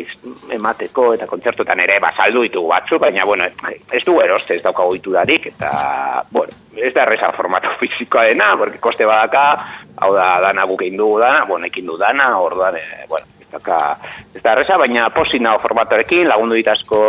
emateko, 0.56 1.14
eta 1.16 1.28
kontzertuetan 1.28 1.80
ere, 1.86 2.00
ba, 2.04 2.12
saldu 2.12 2.44
ditugu 2.44 2.68
batzu, 2.74 3.00
baina, 3.00 3.24
bueno, 3.26 3.48
ez 3.92 4.04
du 4.04 4.20
eroste, 4.22 4.58
ez 4.58 4.64
daukago 4.64 4.96
iturarik, 4.96 5.48
eta, 5.54 6.26
bueno, 6.32 6.52
ez 6.76 6.94
da 6.94 7.06
erreza 7.06 7.32
formato 7.34 7.72
fizikoa 7.80 8.28
dena, 8.28 8.56
porque 8.58 8.80
koste 8.80 9.08
badaka, 9.08 9.46
hau 9.98 10.14
da, 10.16 10.30
dana 10.44 10.68
guk 10.68 10.84
egin 10.84 11.00
dugu 11.00 11.20
dana, 11.24 11.46
bueno, 11.46 11.72
ekin 11.72 11.88
du 11.88 11.98
dana, 11.98 12.32
orduan, 12.40 12.76
e, 12.76 13.06
bueno, 13.08 13.26
ez 13.40 13.48
dauka, 13.54 13.80
ez 14.36 14.44
da 14.44 14.54
erreza, 14.58 14.78
baina 14.78 15.10
posin 15.16 15.48
nago 15.48 15.64
formatorekin, 15.64 16.28
lagundu 16.28 16.60
ditazko 16.60 17.02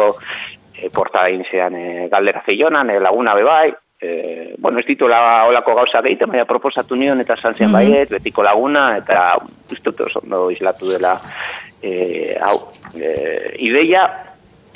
e, 0.75 0.89
portada 0.95 1.29
egin 1.29 1.47
zean 1.51 1.75
e, 1.75 1.87
galdera 2.13 2.45
zeionan, 2.47 2.95
e, 2.95 3.01
laguna 3.03 3.35
bebai, 3.35 3.73
e, 4.01 4.55
bueno, 4.59 4.79
ez 4.81 4.87
dituela 4.87 5.45
olako 5.47 5.75
gauza 5.75 6.01
egiten, 6.01 6.31
baina 6.31 6.45
proposatu 6.49 6.97
nion 6.97 7.21
eta 7.21 7.35
esan 7.35 7.55
zian 7.55 7.71
Mhm. 7.71 7.77
baiet, 7.77 8.11
betiko 8.11 8.43
laguna, 8.43 8.97
eta 8.97 9.37
uste 9.71 9.91
dut 9.91 10.01
oso 10.07 10.21
ondo 10.23 10.51
islatu 10.51 10.89
dela 10.91 11.19
e, 11.83 12.37
hau, 12.41 12.73
e, 12.95 13.57
ideia, 13.59 14.07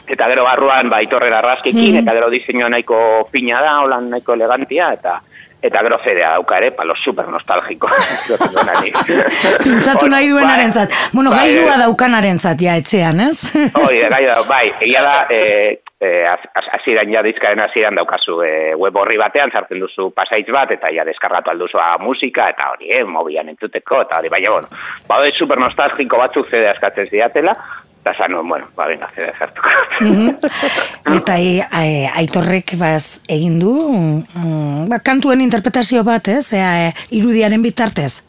eta 0.07 0.29
gero 0.29 0.45
barruan 0.45 0.91
ba, 0.91 1.03
itorren 1.03 1.33
arrazkekin, 1.33 1.95
Mhm. 1.95 2.03
eta 2.03 2.13
gero 2.13 2.31
diseinua 2.31 2.69
nahiko 2.69 3.29
fina 3.33 3.61
da, 3.63 3.81
holan 3.83 4.11
nahiko 4.11 4.35
elegantia, 4.35 4.93
eta 4.93 5.23
eta 5.65 5.81
gero 5.87 5.99
zedea 6.05 6.35
dauka 6.37 6.59
ere, 6.61 6.71
palo 6.77 6.95
super 7.01 7.29
nostalgiko. 7.33 7.89
Pintzatu 9.65 10.09
nahi 10.13 10.29
duenarentzat. 10.29 10.93
Bueno, 11.13 11.31
Bai, 11.33 11.47
gailua 11.55 11.79
eh. 11.79 11.81
daukanarentzat 11.87 12.61
ja 12.61 12.77
etxean, 12.81 13.21
ez? 13.25 13.39
Hoi, 13.81 14.03
gai 14.13 14.25
da, 14.29 14.43
bai, 14.49 14.67
egia 14.85 15.03
da, 15.07 15.15
e, 15.33 15.81
e, 16.05 16.11
az- 16.29 16.51
az- 16.61 16.69
hasieran 16.77 17.13
ja 17.13 17.23
dizkaren 17.25 17.63
hasieran 17.65 17.97
daukazu 17.97 18.41
e, 18.45 18.53
web 18.77 18.97
horri 19.01 19.17
batean, 19.21 19.53
sartzen 19.55 19.81
duzu 19.81 20.11
pasaitz 20.13 20.51
bat, 20.53 20.75
eta 20.77 20.93
ja 20.93 21.07
deskargatu 21.09 21.55
alduzu 21.55 21.81
a, 21.81 21.95
musika, 22.03 22.51
eta 22.53 22.69
hori, 22.75 22.93
eh, 22.93 23.05
mobilan 23.09 23.49
entzuteko, 23.55 24.03
eta 24.05 24.21
hori, 24.21 24.29
baina, 24.37 24.53
bueno, 24.59 24.69
ba, 25.09 25.23
super 25.33 25.59
nostalgiko 25.65 26.21
batzuk 26.21 26.53
zede 26.53 26.69
askatzen 26.75 27.09
zidatela, 27.09 27.57
eta 28.05 28.13
zan, 28.19 28.37
bueno, 28.47 28.69
ba, 28.77 28.87
venga, 28.87 29.09
zede 29.15 29.33
sartuko. 29.39 29.69
Mhm. 30.01 30.37
Eta 31.17 31.39
e, 31.41 31.65
e, 31.65 32.07
aitorrek 32.21 32.75
baz 32.77 33.21
egin 33.33 33.57
du, 33.63 33.73
mm, 33.97 34.91
ba, 34.91 34.99
kantuen 35.01 35.41
interpretazio 35.41 36.05
bat, 36.05 36.29
ez? 36.29 36.53
Ea, 36.53 36.73
e, 36.85 36.93
irudiaren 37.17 37.65
bitartez. 37.65 38.27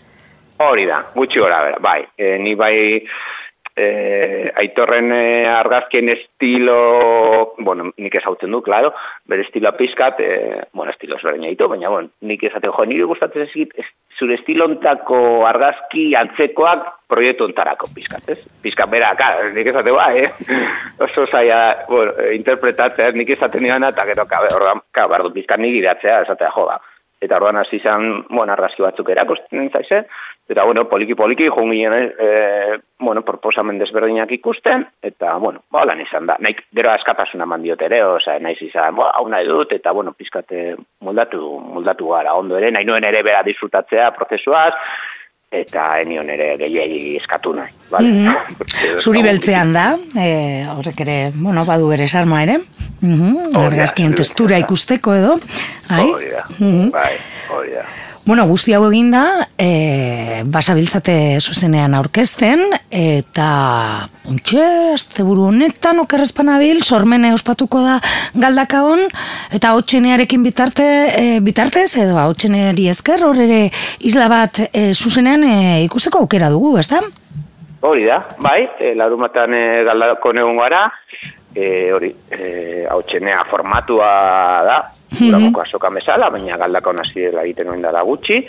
Hori 0.64 0.86
da, 0.88 1.02
gutxi 1.16 1.44
gora 1.44 1.60
bera, 1.66 1.82
bai. 1.84 2.06
E, 2.16 2.38
ni 2.40 2.56
bai 2.56 3.04
e, 3.76 4.52
aitorren 4.56 5.12
e, 5.12 5.48
argazkien 5.48 6.10
estilo, 6.10 7.54
bueno, 7.58 7.92
nik 7.98 8.16
ezautzen 8.16 8.52
du, 8.52 8.62
claro, 8.64 8.94
bere 9.28 9.44
estiloa 9.44 9.76
pizkat, 9.76 10.20
e, 10.24 10.64
bueno, 10.74 10.94
estilo 10.96 11.18
ezberdina 11.20 11.52
ditu, 11.52 11.68
baina, 11.70 11.92
bueno, 11.92 12.10
nik 12.22 12.44
esaten, 12.48 12.72
jo, 12.72 12.86
nire 12.88 13.08
gustatzen 13.10 13.46
ezit, 13.46 13.76
ez, 13.78 13.88
zure 14.18 14.40
estilontako 14.40 15.20
argazki 15.50 16.08
antzekoak 16.16 16.88
proiektu 17.12 17.50
ontarako 17.50 17.92
pizkat, 17.94 18.32
ez? 18.32 18.40
Pizkat 18.64 18.90
bera, 18.90 19.12
ka, 19.20 19.34
nik 19.54 19.68
esate, 19.74 19.94
ba, 19.94 20.08
eh? 20.16 20.32
Oso 21.06 21.28
zaila, 21.28 21.62
bueno, 21.92 22.16
interpretatzea, 22.40 23.12
nik 23.12 23.36
esaten 23.36 23.66
nioena, 23.66 23.92
eta 23.94 24.08
gero, 24.08 24.28
ka, 24.30 24.46
ordan, 24.56 24.86
ka, 24.96 25.10
bardu 25.12 25.36
pizkat 25.36 25.62
nik 25.62 25.76
idatzea, 25.84 26.22
esatea, 26.26 26.54
jo, 26.56 26.70
ba, 26.72 26.80
eta 27.26 27.38
orduan 27.40 27.58
hasi 27.58 27.80
izan, 27.80 28.26
bueno, 28.30 28.54
argazki 28.54 28.84
batzuk 28.86 29.10
erakusten 29.14 29.70
zaize, 29.72 30.06
eta 30.50 30.64
bueno, 30.64 30.84
poliki 30.90 31.16
poliki 31.18 31.48
joan 31.50 31.72
ginen, 31.72 32.12
e, 32.22 32.78
bueno, 33.00 33.24
proposamen 33.26 33.80
desberdinak 33.80 34.32
ikusten, 34.32 34.86
eta 35.02 35.34
bueno, 35.42 35.64
ba, 35.74 35.86
lan 35.90 36.02
izan 36.02 36.28
da. 36.30 36.36
Naik, 36.40 36.62
gero 36.76 36.92
askatasuna 36.94 37.48
eman 37.48 37.64
diot 37.66 37.82
ere, 37.82 38.04
osea, 38.06 38.38
naiz 38.40 38.62
izan, 38.62 38.96
ba, 38.96 39.10
hau 39.18 39.26
nahi 39.30 39.48
dut, 39.50 39.74
eta 39.74 39.92
bueno, 39.92 40.14
pizkate 40.14 40.76
moldatu, 41.02 41.42
moldatu 41.60 42.14
gara, 42.14 42.36
ondo 42.38 42.58
ere, 42.62 42.72
nahi 42.72 42.86
nuen 42.86 43.04
ere 43.04 43.24
bera 43.26 43.42
disfrutatzea 43.44 44.12
prozesuaz, 44.16 44.74
eta 45.56 46.00
enion 46.04 46.30
ere 46.30 46.56
gehiagi 46.60 47.16
eskatu 47.18 47.54
nahi, 47.56 47.72
bale? 47.90 48.08
Mhm. 48.14 48.64
Zuri 49.04 49.22
beltzean 49.24 49.74
da, 49.74 49.92
e, 50.20 50.64
horrek 50.78 51.00
ere, 51.06 51.20
bueno, 51.36 51.66
badu 51.66 51.90
bere 51.90 52.08
sarma 52.08 52.44
ere. 52.44 52.60
Hori 53.06 53.52
da, 53.54 53.66
Argazkien 53.68 54.14
testura 54.18 54.58
ikusteko 54.62 55.14
edo. 55.16 55.38
Ai? 55.90 56.10
Hori 56.10 56.30
da, 56.34 56.46
Mhm. 56.60 56.92
bai, 56.92 57.14
hori 57.54 57.72
da. 57.80 57.86
Bueno, 58.26 58.48
guzti 58.50 58.74
hau 58.74 58.88
eginda, 58.88 59.20
e, 59.62 60.42
basabiltzate 60.50 61.38
zuzenean 61.46 61.94
aurkezten, 61.94 62.64
eta 62.90 63.50
ontxe, 64.26 64.64
azte 64.96 65.22
buru 65.22 65.44
honetan, 65.52 66.02
okerrezpan 66.02 66.50
abil, 66.56 66.82
sormene 66.82 67.36
ospatuko 67.36 67.84
da 67.86 68.00
galdaka 68.34 68.82
hon, 68.88 69.04
eta 69.54 69.76
hautsenearekin 69.76 70.42
bitarte, 70.42 70.88
e, 71.12 71.28
bitartez, 71.46 71.92
edo 72.02 72.18
hautseneari 72.18 72.90
esker, 72.96 73.22
hor 73.30 73.38
ere 73.46 73.68
isla 74.02 74.26
bat 74.34 74.64
e, 74.72 74.88
zuzenean 74.96 75.46
e, 75.46 75.56
ikusteko 75.86 76.26
aukera 76.26 76.50
dugu, 76.50 76.80
ez 76.82 76.90
da? 76.90 77.06
Hori 77.86 78.10
da, 78.10 78.24
bai, 78.42 78.64
e, 78.82 78.96
larumatan 78.98 79.54
e, 79.54 79.66
galdako 79.86 80.34
negun 80.34 80.58
gara, 80.66 80.88
e, 81.54 81.94
hori, 81.94 82.10
e, 82.34 82.88
hau 82.90 83.04
txenea 83.06 83.46
formatua 83.54 84.14
da, 84.66 84.84
Durangoko 85.12 85.62
asokan 85.62 85.94
bezala, 86.00 86.30
baina 86.30 86.58
galdako 86.58 86.94
nazi 86.94 87.22
dela 87.22 87.44
egiten 87.44 87.70
oin 87.70 87.82
dara 87.82 88.02
gutxi. 88.02 88.42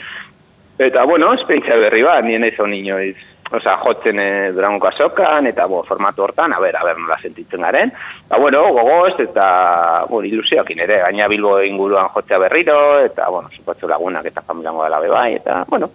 Eta, 0.79 1.05
bueno, 1.05 1.33
esperientzia 1.33 1.77
berri 1.81 2.03
bat, 2.03 2.25
nien 2.25 2.45
ez 2.45 2.55
hon 2.61 2.75
inoiz, 2.75 3.17
oza, 3.51 3.77
jotzen 3.81 4.19
e, 4.21 4.53
Durangoko 4.53 4.89
asokan, 4.91 5.47
eta, 5.49 5.67
bo, 5.71 5.83
formatu 5.89 6.23
hortan, 6.27 6.53
a 6.53 6.61
ber, 6.61 6.77
a 6.77 6.85
ber, 6.85 6.99
nola 6.99 7.17
sentitzen 7.23 7.63
garen. 7.65 7.93
Eta, 8.27 8.39
bueno, 8.39 8.65
gogoz, 8.75 9.15
eta, 9.21 10.05
bueno, 10.11 10.27
ilusioak 10.29 10.71
ere, 10.77 10.99
gaina 11.07 11.29
bilbo 11.29 11.61
inguruan 11.63 12.09
jotzea 12.13 12.39
berriro, 12.39 13.01
eta, 13.05 13.29
bueno, 13.31 13.49
supatzu 13.57 13.89
lagunak 13.89 14.27
eta 14.27 14.43
familiango 14.43 14.85
dela 14.85 15.01
bebai, 15.01 15.35
eta, 15.43 15.65
bueno, 15.69 15.91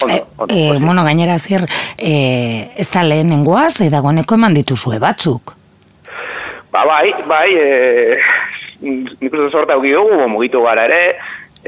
Ondo, 0.00 0.14
E, 0.14 0.24
ondo, 0.36 0.54
e, 0.54 0.68
pozik. 0.68 0.84
bueno, 0.84 1.02
gainera 1.02 1.38
zer, 1.40 1.64
e, 1.96 2.70
ez 2.76 2.88
da 2.92 3.02
lehenengoaz, 3.02 3.80
edagoneko 3.80 4.36
eman 4.36 4.54
dituzue 4.54 5.00
batzuk. 5.02 5.57
Ba, 6.72 6.84
bai, 6.84 7.12
bai, 7.26 7.48
e, 7.56 8.18
nik 8.84 9.32
uste 9.32 9.50
sorta 9.50 9.74
auki 9.78 9.92
dugu, 9.96 10.26
mugitu 10.28 10.60
gara 10.62 10.84
ere, 10.84 11.02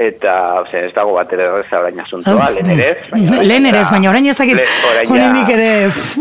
eta, 0.01 0.33
ose, 0.61 0.85
ez 0.87 0.91
dago 0.95 1.11
bat 1.17 1.31
ere 1.35 1.47
ez 1.59 1.67
orain 1.77 1.99
asuntoa, 1.99 2.47
lehen 2.55 2.69
ere 2.73 2.85
ez. 2.93 3.09
Lehen 3.43 3.65
ere 3.69 3.81
ez, 3.81 3.89
baina 3.91 4.09
orain 4.09 4.25
ez 4.29 4.35
dakit, 4.37 4.61
ja- 4.61 5.03
honenik 5.09 5.49
ere, 5.51 5.87
uf, 5.89 6.15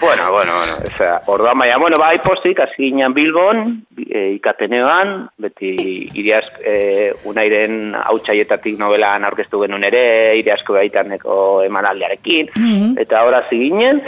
Bueno, 0.00 0.26
bueno, 0.34 0.56
bueno, 0.58 0.74
eza, 0.90 1.20
orduan 1.26 1.58
baina, 1.58 1.78
bueno, 1.78 1.98
bai, 1.98 2.18
postik, 2.22 2.60
hasi 2.60 2.90
ginen 2.90 3.14
Bilbon, 3.16 3.62
e, 4.04 4.24
ikatenean, 4.36 5.14
beti 5.38 5.72
iriaz, 6.12 6.44
e, 6.60 7.12
unairen 7.24 7.94
hautsaietatik 8.02 8.76
novelan 8.78 9.24
aurkeztu 9.24 9.62
genuen 9.64 9.86
ere, 9.88 10.36
iriazko 10.42 10.74
gaitaneko 10.74 11.62
emanaldiarekin, 11.70 12.50
eta 12.98 13.20
ahora 13.22 13.44
hasi 13.46 13.58
ginen, 13.62 14.02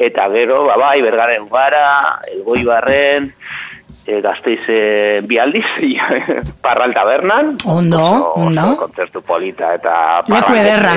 eta 0.00 0.28
gero, 0.32 0.64
ba, 0.64 0.78
bai, 0.80 1.02
bergaren 1.04 1.44
gara, 1.52 2.20
elgoi 2.32 2.62
barren, 2.64 3.28
e, 4.06 4.20
gazteiz 4.24 4.62
e, 4.72 5.20
bi 5.28 5.36
aldiz, 5.38 5.66
parral 6.64 6.94
tabernan, 6.96 7.56
Ondo, 7.68 8.00
oso, 8.00 8.32
ondo. 8.46 8.64
oso 8.72 8.80
kontzertu 8.86 9.20
polita, 9.22 9.74
eta 9.76 9.94
Leku 10.26 10.56
ederra. 10.56 10.96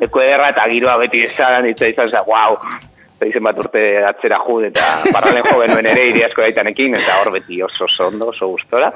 leku 0.00 0.24
ederra, 0.24 0.48
eta 0.54 0.64
giroa 0.72 0.96
beti 1.04 1.26
ezadan, 1.28 1.68
eta 1.74 1.92
izan 1.92 2.08
za, 2.10 2.24
wow, 2.26 2.56
Zeizen 3.16 3.44
bat 3.46 3.56
urte 3.58 3.82
atzera 4.04 4.38
jud 4.44 4.66
eta 4.68 4.84
parralen 5.14 5.46
jo 5.46 5.56
genuen 5.62 5.88
ere 5.88 6.10
iriasko 6.10 6.44
daitanekin, 6.44 6.98
eta 6.98 7.20
hor 7.22 7.32
beti 7.32 7.62
oso 7.64 7.86
oso 7.88 8.10
ondo, 8.10 8.28
oso 8.34 8.48
gustora. 8.52 8.92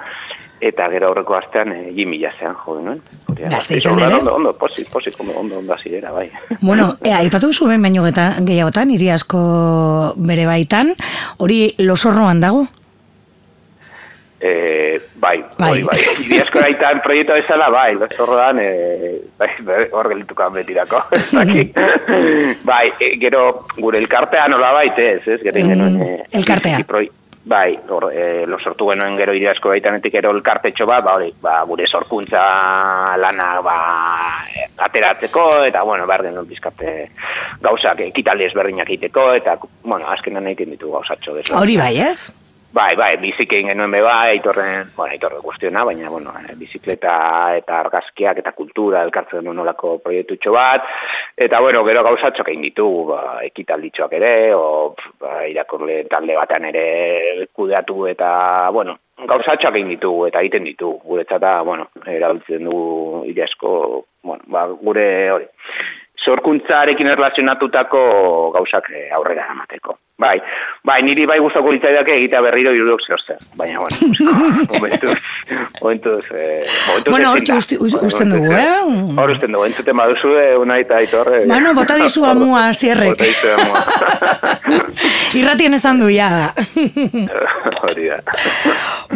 Eta 0.60 0.90
gero 0.92 1.08
aurreko 1.08 1.38
astean 1.38 1.72
e, 1.72 1.78
jimi 1.96 2.18
jazean 2.20 2.52
jo 2.60 2.76
genuen. 2.76 2.98
Hori 3.30 3.46
da, 3.46 3.54
Gasteizen 3.54 3.94
Gasteiz, 3.96 4.10
ere? 4.10 4.18
Ondo, 4.18 4.34
ondo, 4.36 4.52
posik, 4.60 4.90
posik, 4.92 5.16
ondo, 5.24 5.38
ondo, 5.40 5.62
ondo 5.62 5.72
hasi 5.72 5.88
dira, 5.94 6.12
bai. 6.12 6.26
Bueno, 6.60 6.90
e, 7.00 7.14
aipatu 7.16 7.48
duzu 7.48 7.70
behin 7.70 7.86
baino 7.88 8.04
geta 8.04 8.26
gehiagotan, 8.44 8.92
hiri 8.92 9.08
asko 9.14 9.40
bere 10.20 10.44
baitan, 10.50 10.92
hori 11.38 11.62
losorroan 11.80 12.44
dago? 12.44 12.66
E, 14.40 14.98
bai, 15.20 15.44
Bai. 15.58 15.82
bai. 15.84 15.98
Iriasko 16.24 16.62
gaitan 16.64 17.02
proiektu 17.04 17.34
bezala, 17.36 17.68
bai, 17.68 17.94
lezorroan, 18.00 18.58
e, 18.58 18.70
bai, 19.36 19.50
bai, 19.66 19.82
hor 19.92 20.08
gelitukan 20.08 20.54
betirako. 20.54 21.02
bai, 22.70 22.92
e, 22.98 23.16
gero 23.20 23.66
gure 23.76 23.98
elkartea 24.00 24.48
nola 24.48 24.72
baita 24.72 25.02
ez, 25.02 25.22
ez, 25.28 25.40
gero 25.44 25.60
Mm. 25.60 26.02
E, 26.02 26.24
elkartea. 26.32 26.78
proi- 26.88 27.10
Bai, 27.42 27.78
hor, 27.88 28.10
e, 28.12 28.44
lo 28.46 28.58
sortu 28.60 28.86
genuen 28.90 29.16
gero 29.16 29.32
iriasko 29.32 29.70
gaitanetik 29.72 30.12
gero 30.12 30.30
elkartetxo 30.30 30.84
bat, 30.86 31.02
ba, 31.04 31.14
hori, 31.16 31.30
ba, 31.40 31.62
gure 31.64 31.86
sorkuntza 31.88 33.16
lana, 33.16 33.60
ba, 33.64 33.76
e, 34.54 34.66
ateratzeko, 34.76 35.64
eta, 35.64 35.82
bueno, 35.82 36.06
behar 36.06 36.22
genuen 36.28 36.46
bizkate 36.46 37.06
gauzak, 37.60 38.00
ekitaldi 38.10 38.44
ezberdinak 38.44 38.88
egiteko, 38.92 39.32
eta, 39.34 39.56
bueno, 39.82 40.06
azkenan 40.12 40.46
egiten 40.52 40.70
ditu 40.76 40.92
gauzatxo. 40.92 41.38
Hori 41.56 41.76
bai, 41.80 41.96
ez? 41.98 42.28
Bai, 42.72 42.94
bai, 42.94 43.16
bizik 43.18 43.50
egin 43.50 43.72
genuen 43.72 43.90
be 43.90 43.98
bai, 44.04 44.36
aitorren, 44.36 44.92
bueno, 44.94 45.10
aitorren 45.10 45.40
guztiona, 45.42 45.82
baina, 45.88 46.08
bueno, 46.08 46.30
eh, 46.38 46.52
bizikleta 46.54 47.14
eta 47.58 47.80
argazkiak 47.80 48.38
eta 48.38 48.52
kultura 48.54 49.00
elkartzen 49.02 49.42
duen 49.42 49.58
olako 49.58 49.96
proiektutxo 50.04 50.52
bat, 50.54 50.86
eta, 51.34 51.58
bueno, 51.64 51.82
gero 51.88 52.04
gauzatxoak 52.06 52.52
egin 52.52 52.62
ditugu, 52.68 53.00
ba, 53.08 53.22
ekitalditxoak 53.48 54.14
ere, 54.20 54.32
o, 54.54 54.94
ba, 55.18 55.40
irakurle 55.50 56.04
talde 56.12 56.36
batean 56.38 56.68
ere 56.70 56.84
kudeatu 57.58 58.06
eta, 58.12 58.30
bueno, 58.70 59.00
gauzatxoak 59.18 59.74
egin 59.74 59.90
ditugu 59.96 60.28
eta 60.28 60.44
egiten 60.46 60.70
ditugu, 60.70 61.00
guretzat 61.10 61.42
da, 61.42 61.56
bueno, 61.66 61.88
erabiltzen 62.06 62.70
dugu 62.70 63.24
iriasko, 63.32 63.72
bueno, 64.22 64.46
ba, 64.46 64.68
gure 64.78 65.08
hori, 65.34 65.50
sorkuntzarekin 66.22 67.10
erlazionatutako 67.16 68.00
gauzak 68.54 68.92
eh, 68.94 69.08
aurrera 69.16 69.48
eramateko. 69.48 69.98
Bai, 70.20 70.34
bai, 70.84 70.98
niri 71.02 71.24
bai 71.26 71.38
gustoko 71.40 71.70
litzaidake 71.72 72.12
egitea 72.18 72.42
berriro 72.44 72.74
irudok 72.76 73.00
zer 73.06 73.38
baina, 73.56 73.78
bueno, 73.80 73.96
momentuz, 74.74 75.14
momentuz, 75.80 76.24
eh, 76.36 76.66
momentuz 76.88 77.10
Bueno, 77.14 77.30
ezin 77.30 77.30
hortxe 77.32 77.52
da. 77.52 77.58
usti- 77.62 77.78
us- 77.80 77.94
Bai, 77.96 78.04
usten 78.10 78.30
dugu, 78.34 78.52
eh? 78.52 78.60
eh? 78.60 79.16
Hor 79.16 79.30
usten 79.32 79.52
dugu, 79.56 79.64
entzuten 79.70 79.96
baduzu, 79.96 80.34
eh, 80.42 80.58
unai 80.60 80.80
eta 80.84 80.98
aitorre. 81.00 81.40
Bueno, 81.46 81.72
bota 81.74 81.96
dizu 82.02 82.26
amua, 82.32 82.66
zierrek. 82.74 83.14
Bota 83.14 83.24
dizu 83.24 83.54
amua. 83.56 84.84
Irratien 85.40 85.74
esan 85.74 86.00
du 86.02 86.10
ja. 86.12 86.52
Hori 87.82 88.08
da. 88.10 88.20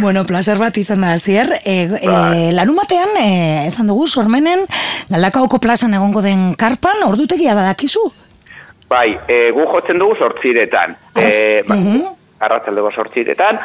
bueno, 0.01 0.25
placer 0.25 0.57
bat 0.59 0.77
izan 0.81 1.05
da, 1.05 1.19
zier. 1.19 1.53
E, 1.65 1.77
e, 2.01 2.09
Bai. 2.09 2.51
lanun 2.57 2.77
batean, 2.81 3.13
e, 3.21 3.67
esan 3.69 3.89
dugu, 3.93 4.07
sormenen, 4.09 4.65
galdakaoko 5.11 5.61
plazan 5.61 5.95
egongo 6.01 6.23
den 6.25 6.55
karpan, 6.57 7.05
ordutegia 7.05 7.55
badakizu? 7.55 8.09
Bai, 8.95 9.19
e, 9.27 9.51
gu 9.51 9.65
jotzen 9.73 9.99
dugu 9.99 10.15
sortziretan. 10.17 10.95
E, 11.19 11.65
ba, 11.67 11.75
Mhm. 11.75 12.15
arratzaldeko 12.45 12.91
sortziretan, 12.93 13.59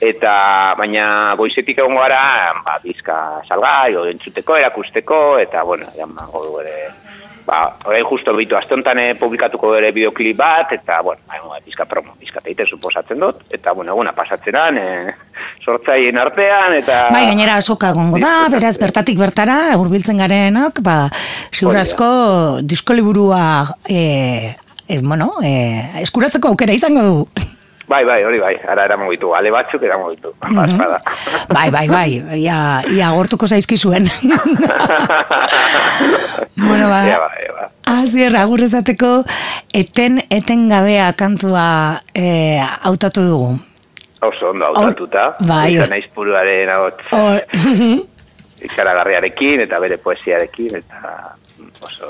eta 0.00 0.74
baina 0.76 1.34
goizetik 1.38 1.78
egongo 1.78 2.02
gara, 2.04 2.52
ba, 2.64 2.78
bizka 2.84 3.42
salgai, 3.48 3.94
entzuteko, 4.12 4.56
erakusteko, 4.60 5.38
eta, 5.40 5.62
bueno, 5.64 5.86
emango 5.96 6.42
du 6.44 6.58
ere, 6.60 6.90
ba, 7.46 7.76
orain 7.86 8.04
justo 8.04 8.34
bitu 8.36 8.58
astontan 8.58 8.98
eh, 8.98 9.14
publikatuko 9.14 9.74
ere 9.78 9.92
bideoklip 9.96 10.36
bat, 10.36 10.72
eta, 10.76 11.00
bueno, 11.00 11.22
ba, 11.30 11.62
bizka 11.64 11.86
promo, 11.88 12.12
bizka 12.20 12.42
teite 12.44 12.66
suposatzen 12.66 13.18
dut, 13.24 13.46
eta, 13.50 13.72
bueno, 13.72 13.94
eguna 13.94 14.12
pasatzenan, 14.12 14.76
e, 14.76 15.14
sortzaien 15.64 16.18
artean, 16.18 16.74
eta... 16.82 17.06
Bai, 17.14 17.24
gainera 17.30 17.56
asoka 17.56 17.94
egongo 17.94 18.20
da, 18.20 18.50
beraz, 18.52 18.76
bertatik 18.82 19.16
bertara, 19.18 19.78
hurbiltzen 19.78 20.18
garenak, 20.18 20.82
ba, 20.82 21.08
ziur 21.54 21.78
asko, 21.80 22.60
diskoliburua, 22.60 23.46
e, 23.88 24.56
e, 24.88 25.00
bueno, 25.00 25.34
e, 25.42 26.02
eskuratzeko 26.02 26.48
aukera 26.48 26.74
izango 26.74 27.02
du. 27.02 27.28
Bai, 27.86 28.02
bai, 28.04 28.24
hori 28.26 28.40
bai, 28.42 28.56
ara 28.66 28.84
eramango 28.88 29.12
ditu, 29.14 29.30
ale 29.38 29.50
batzuk 29.54 29.82
eramango 29.86 30.10
ditu, 30.16 30.32
bada. 30.42 30.98
Bai, 31.52 31.70
bai, 31.70 31.86
bai, 31.86 32.08
ia, 32.40 32.82
ia 32.90 33.08
agortuko 33.12 33.46
zaizkizuen. 33.46 34.08
bueno, 36.56 36.88
ba, 36.90 37.06
Ea, 37.06 37.20
ba, 37.22 37.30
ba. 37.54 37.68
Azier, 38.00 38.34
ezateko, 38.66 39.22
eten, 39.72 40.18
eten 40.30 40.68
gabea 40.68 41.12
kantua 41.12 42.02
e, 42.12 42.58
hautatu 42.82 43.22
dugu. 43.22 43.58
Oso 44.20 44.50
ondo 44.50 44.64
hautatuta, 44.66 45.36
bai. 45.46 45.74
izan 45.74 45.90
naiz 45.90 46.08
ahots 46.74 47.04
Hor, 47.12 47.40
ikaragarriarekin 48.66 49.60
eta 49.66 49.80
bere 49.80 49.98
poesiarekin 50.02 50.78
eta 50.80 51.36
oso 51.84 52.08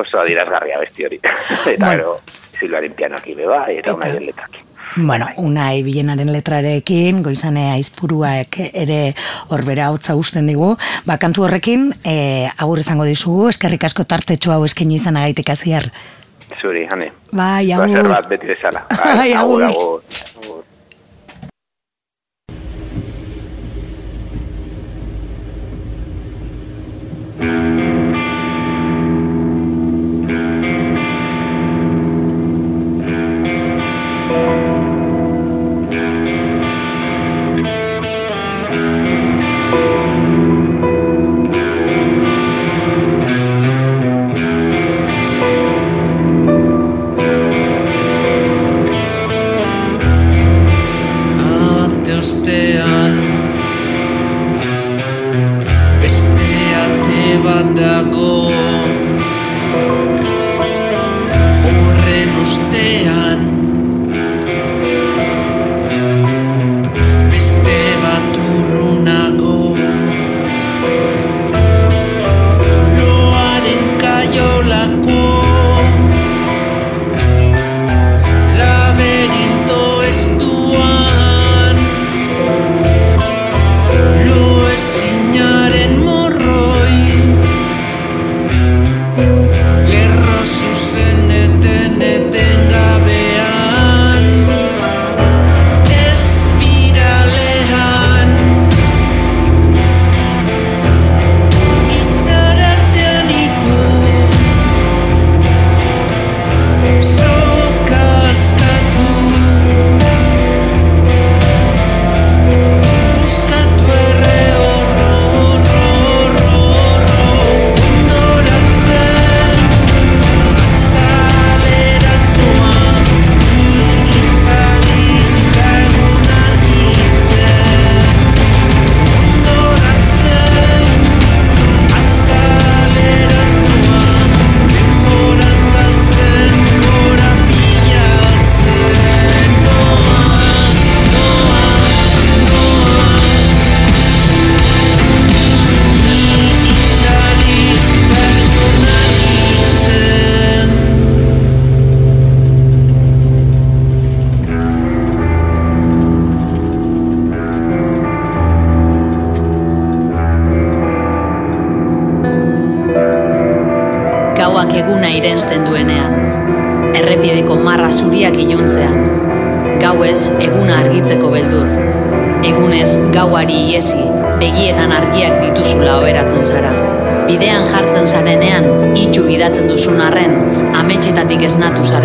oso 0.00 0.20
adirazgarria 0.20 0.78
besti 0.80 1.04
hori. 1.06 1.20
eta 1.66 1.86
Bueno. 1.86 1.90
gero 1.90 2.20
Silvaren 2.60 2.92
pianoak 2.92 3.26
ibe 3.32 3.46
bai, 3.48 3.78
eta 3.78 3.90
Eta- 3.92 3.94
una 3.96 4.20
letrak. 4.20 4.58
bueno, 4.96 5.26
unai 5.38 5.82
bilenaren 5.86 6.32
letrarekin, 6.32 7.22
goizane 7.22 7.70
aizpuruak 7.72 8.58
ere 8.74 9.14
horbera 9.48 9.90
hotza 9.94 10.16
usten 10.18 10.46
digu, 10.50 10.74
ba, 11.06 11.16
kantu 11.16 11.44
horrekin, 11.46 11.92
e, 12.04 12.50
agur 12.58 12.78
izango 12.82 13.04
dizugu, 13.08 13.48
eskerrik 13.48 13.84
asko 13.86 14.04
tartetxo 14.04 14.52
hau 14.52 14.64
eskaini 14.66 14.96
izan 14.98 15.16
agaitek 15.16 15.50
azier. 15.54 15.92
Zuri, 16.60 16.84
hane. 16.90 17.12
Bai, 17.32 17.70
agur. 17.72 18.08
bat 18.10 18.26
beti 18.28 18.46
bezala. 18.50 18.82
Bai, 19.16 19.32
agur. 19.32 19.62
agur. 19.62 20.02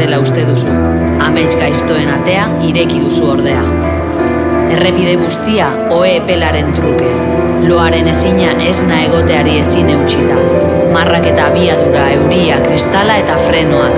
Zarela 0.06 0.20
uste 0.22 0.44
duzu. 0.46 0.68
Amets 1.26 1.56
gaiztoen 1.58 2.10
atea 2.14 2.44
ireki 2.68 3.00
duzu 3.02 3.26
ordea. 3.32 3.62
Errepide 4.76 5.16
guztia 5.18 5.70
oe 5.96 6.12
epelaren 6.18 6.68
truke. 6.78 7.08
Loaren 7.66 8.08
ezina 8.12 8.52
esna 8.68 9.00
egoteari 9.08 9.56
ezin 9.60 9.90
eutxita. 9.90 10.38
Marrak 10.94 11.26
eta 11.32 11.48
abiadura, 11.50 12.04
euria, 12.20 12.60
kristala 12.68 13.16
eta 13.24 13.40
frenoak. 13.48 13.98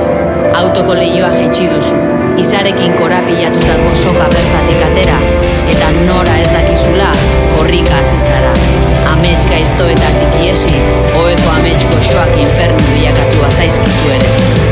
Autoko 0.61 0.95
lehioa 0.95 1.33
jetxi 1.35 1.67
duzu. 1.73 1.99
Izarekin 2.39 2.95
korapilatutako 3.01 3.91
soka 3.95 4.29
bertatik 4.31 4.85
atera, 4.87 5.19
eta 5.73 5.91
nora 6.05 6.37
ez 6.39 6.47
dakizula, 6.53 7.09
korrika 7.55 7.99
hasi 7.99 8.21
zara. 8.29 8.53
Amets 9.11 9.49
gaiztoetatik 9.51 10.39
iesi, 10.45 10.79
oeko 11.25 11.51
amets 11.57 11.83
goxoak 11.91 12.39
infernu 12.45 12.89
bilakatua 12.95 13.51
zaizkizu 13.59 14.17
ere. 14.21 14.66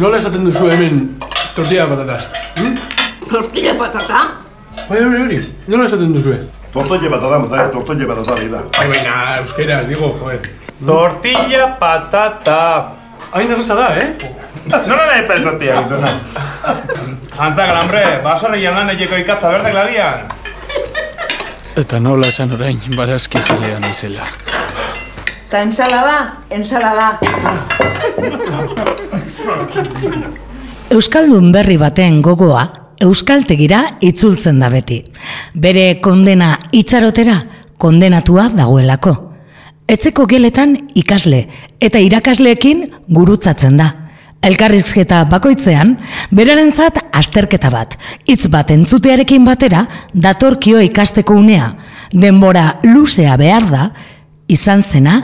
Nola 0.00 0.16
esaten 0.16 0.46
duzu 0.46 0.70
hemen 0.72 1.00
tortilla 1.54 1.84
de 1.84 1.96
patatas? 1.96 2.22
Hm? 2.56 2.76
Tortilla 3.28 3.74
patata? 3.76 4.20
Bai, 4.88 4.98
hori, 5.04 5.18
hori. 5.20 5.40
Nola 5.68 5.84
esaten 5.84 6.14
duzu? 6.14 6.32
Tortilla 6.72 7.10
patata, 7.12 7.38
mata, 7.42 7.66
tortilla 7.74 8.06
patata 8.08 8.34
da. 8.54 8.62
Bai, 8.78 8.86
baina, 8.94 9.16
euskeraz, 9.42 9.86
digo, 9.90 10.08
joder. 10.22 10.48
Tortilla 10.86 11.66
patata. 11.82 12.62
Hain 13.34 13.52
erraza 13.52 13.74
da, 13.76 13.88
eh? 14.00 14.08
Nola 14.88 15.04
nahi 15.10 15.26
pensatia, 15.28 15.82
gizona? 15.82 16.14
Antzak, 17.36 17.74
hombre, 17.76 18.04
basorri 18.24 18.64
jalan 18.64 18.94
egeko 18.96 19.20
ikatza 19.20 19.52
berdek 19.52 19.76
labian. 19.76 20.24
Eta 21.76 22.00
nola 22.00 22.32
esan 22.32 22.56
orain, 22.56 22.80
barazki 22.96 23.44
jalean 23.50 23.84
izela. 23.92 24.32
Ta 25.52 25.60
ensalada, 25.60 26.18
ensalada. 26.48 27.18
Euskaldun 30.90 31.52
berri 31.54 31.76
baten 31.78 32.20
gogoa 32.22 32.64
euskaltegira 33.00 33.80
itzultzen 34.04 34.60
da 34.60 34.68
beti. 34.72 35.00
Bere 35.54 36.00
kondena 36.04 36.56
itxarotera 36.76 37.38
kondenatua 37.80 38.48
dagoelako. 38.54 39.14
Etzeko 39.90 40.26
geletan 40.30 40.76
ikasle 40.94 41.46
eta 41.80 42.02
irakasleekin 42.02 42.84
gurutzatzen 43.08 43.80
da. 43.80 43.88
Elkarrizketa 44.40 45.24
bakoitzean, 45.28 45.98
berarentzat 46.32 46.96
azterketa 47.12 47.68
bat, 47.70 47.98
hitz 48.24 48.48
bat 48.48 48.70
entzutearekin 48.72 49.44
batera, 49.44 49.84
datorkio 50.14 50.80
ikasteko 50.80 51.36
unea, 51.36 51.74
denbora 52.12 52.78
luzea 52.86 53.36
behar 53.36 53.68
da, 53.68 53.90
izan 54.48 54.80
zena 54.82 55.18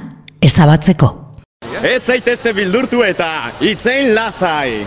ezabatzeko. 0.45 1.26
Ez 1.85 2.03
zaitezte 2.07 2.53
bildurtu 2.57 3.03
eta 3.05 3.51
itzein 3.61 4.15
lasai. 4.15 4.87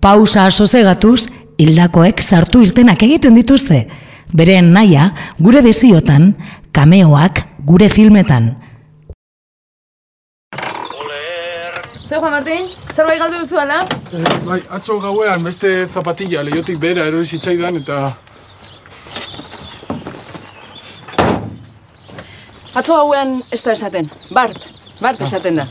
Pausa 0.00 0.48
sosegatuz, 0.50 1.28
hildakoek 1.60 2.22
sartu 2.22 2.62
irtenak 2.64 3.02
egiten 3.06 3.36
dituzte. 3.38 3.84
Beren 4.34 4.72
naia, 4.74 5.10
gure 5.38 5.62
desiotan, 5.62 6.32
kameoak, 6.72 7.44
gure 7.66 7.88
filmetan. 7.88 8.56
Zer, 12.10 12.18
Juan 12.18 12.32
Martín, 12.32 12.66
zerbait 12.90 13.20
galdu 13.22 13.44
duzu 13.44 13.60
ala? 13.62 13.84
E, 14.10 14.24
bai, 14.48 14.58
atzo 14.74 14.98
gauean 14.98 15.44
beste 15.46 15.86
zapatilla 15.86 16.42
leiotik 16.42 16.80
behera 16.82 17.06
erori 17.06 17.24
zitzaidan 17.24 17.78
eta... 17.84 18.00
Atzo 22.74 22.98
gauean 22.98 23.38
ez 23.54 23.62
da 23.62 23.78
esaten, 23.78 24.10
Bart, 24.34 24.79
Bart 25.00 25.20
esaten 25.24 25.56
da. 25.60 25.66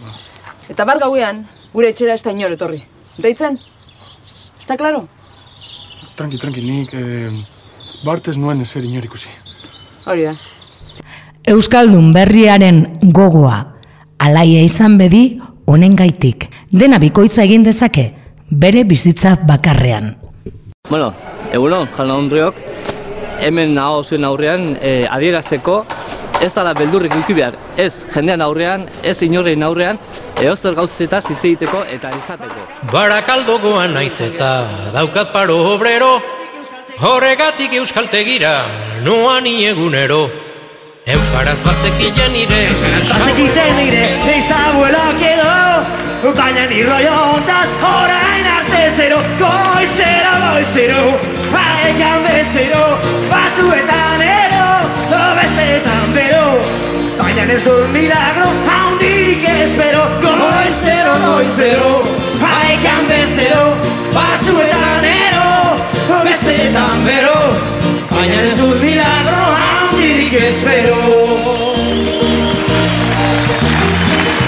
Eta 0.69 0.85
bart 0.85 1.01
gauean, 1.01 1.43
gure 1.73 1.89
etxera 1.93 2.15
ez 2.17 2.23
da 2.25 2.33
inor 2.33 2.53
etorri. 2.55 2.79
Deitzen? 3.21 3.57
Ez 4.19 4.67
da 4.67 4.77
klaro? 4.77 5.05
Tranqui, 6.17 6.39
tranqui, 6.41 6.65
nik 6.65 6.93
eh, 6.93 7.29
Bart 8.05 8.27
ez 8.27 8.37
nuen 8.37 8.61
ezer 8.61 8.85
inor 8.87 9.05
ikusi. 9.05 9.31
Hori 10.07 10.25
da. 10.29 10.35
Euskaldun 11.49 12.13
berriaren 12.13 12.83
gogoa 13.15 13.59
alaia 14.19 14.63
izan 14.63 14.97
bedi 14.99 15.23
honen 15.69 15.95
gaitik. 15.95 16.47
Dena 16.71 16.99
bikoitza 17.01 17.43
egin 17.45 17.63
dezake 17.65 18.09
bere 18.49 18.83
bizitza 18.83 19.35
bakarrean. 19.47 20.15
Bueno, 20.89 21.11
egunon, 21.53 21.87
jala 21.95 22.17
ondriok, 22.17 22.55
hemen 23.45 23.75
naho 23.77 24.03
zuen 24.03 24.25
aurrean 24.25 24.71
e, 24.81 25.05
adierazteko 25.09 25.83
ez 26.41 26.53
dala 26.55 26.73
beldurrik 26.73 27.13
eduki 27.13 27.35
behar, 27.35 27.55
ez 27.77 28.05
jendean 28.13 28.41
aurrean, 28.41 28.85
ez 29.03 29.17
inorrein 29.25 29.63
aurrean, 29.63 29.99
eozter 30.39 30.75
gauzetaz 30.77 31.25
hitz 31.27 31.41
egiteko 31.43 31.83
eta 31.91 32.11
izateko. 32.15 32.67
Barakaldokoan 32.93 33.95
naiz 33.97 34.19
eta 34.23 34.51
daukat 34.95 35.33
paro 35.35 35.57
obrero, 35.73 36.13
horregatik 37.03 37.75
euskaltegira, 37.81 38.53
noan 39.07 39.47
egunero. 39.49 40.27
Euskaraz 41.09 41.57
bazekien 41.65 42.33
nire, 42.35 42.59
Bazekiten 43.09 43.71
nire, 43.79 44.03
eizabuelak 44.29 45.23
edo 45.25 46.33
Baina 46.37 46.65
ni 46.69 46.83
rollo 46.83 47.15
ontaz, 47.33 47.67
orain 47.89 48.49
arte 48.55 48.81
zero 48.97 49.21
Goizero, 49.39 50.33
goizero, 50.43 51.05
haekan 51.55 52.27
bezero 52.27 52.83
Batzuetan 53.31 54.19
bero 54.19 54.38
Baina 57.19 57.43
ez 57.51 57.63
dut 57.65 57.89
milagro, 57.91 58.47
haundirik 58.71 59.43
espero. 59.43 60.05
Goizero, 60.23 61.15
goizero, 61.25 61.89
haekan 62.39 63.09
bezero 63.09 63.65
Batzuetan 64.13 65.03
ero, 65.03 65.49
besteetan 66.23 67.03
bero. 67.03 67.35
Baina 68.13 68.39
ez 68.47 68.55
dut 68.61 68.79
milagro, 68.81 69.43
haundirik 69.65 70.39
espero. 70.47 70.95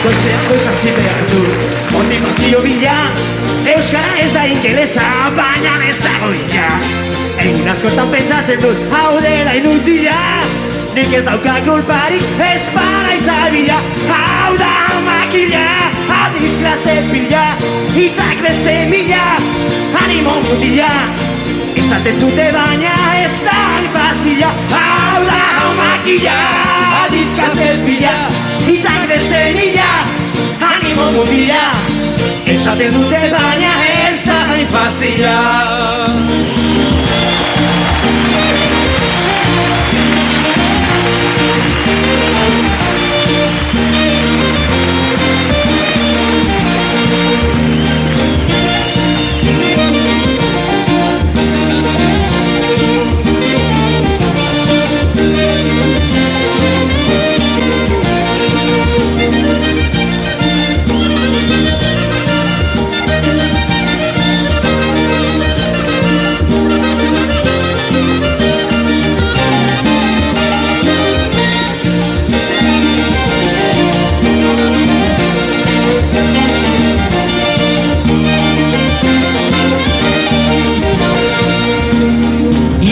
Goizean 0.02 0.48
goizan 0.48 0.82
behar 0.96 1.22
du. 1.34 1.44
Motivazio 1.92 2.62
bila 2.64 3.12
Euskara 3.76 4.16
ez 4.24 4.32
da 4.34 4.46
ingelesa 4.48 5.04
Baina 5.36 5.76
ez 5.90 5.98
da 6.00 6.14
goia 6.24 6.70
Egin 7.44 7.68
askotan 7.70 8.10
pentsatzen 8.14 8.64
dut 8.64 8.80
Hau 8.96 9.20
dela 9.20 9.58
inutila 9.60 10.18
Nik 10.96 11.14
ez 11.14 11.24
dauka 11.24 11.54
kulparik 11.66 12.24
Ez 12.54 12.64
para 12.76 13.14
izabila. 13.16 13.80
Hau 14.10 14.58
da 14.58 14.74
makila 15.08 15.68
Adiz 16.22 16.58
klase 16.60 16.96
pila 17.12 17.46
Izak 17.96 18.42
beste 18.44 18.76
mila 18.92 19.24
Animo 20.04 20.36
mutila. 20.48 20.92
Izaten 21.76 22.20
dute 22.20 22.48
baina 22.56 22.96
ez 23.24 23.36
da 23.46 23.60
infazila 23.84 24.52
Hau 24.76 25.24
da 25.30 25.42
makila 25.80 26.40
Adiz 27.04 27.40
klase 27.40 27.72
pila 27.86 28.16
Izak 28.76 29.08
beste 29.08 29.44
mila 29.60 29.92
Animo 30.72 31.12
mutila. 31.16 31.64
Esaten 32.52 32.94
dute 32.94 33.22
baina 33.32 33.72
ez 34.10 34.26
da 34.26 34.40
infazila 34.60 35.38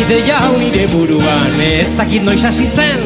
ideia 0.09 0.39
hau 0.41 0.57
nire 0.57 0.87
buruan. 0.89 1.53
Ez 1.61 1.93
dakit 1.97 2.23
noiz 2.25 2.41
hasi 2.43 2.65
zen. 2.65 3.03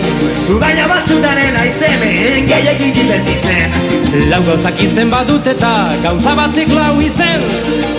Baina 0.60 0.86
batzutaren 0.88 1.56
aizemen 1.60 2.48
gehiagin 2.48 2.94
divertitzen 2.96 3.74
Lau 4.32 4.40
gauzak 4.46 4.80
izen 4.84 5.12
badut 5.12 5.48
eta 5.52 5.72
gauza 6.04 6.36
batek 6.38 6.72
lau 6.72 7.02
izen. 7.04 7.44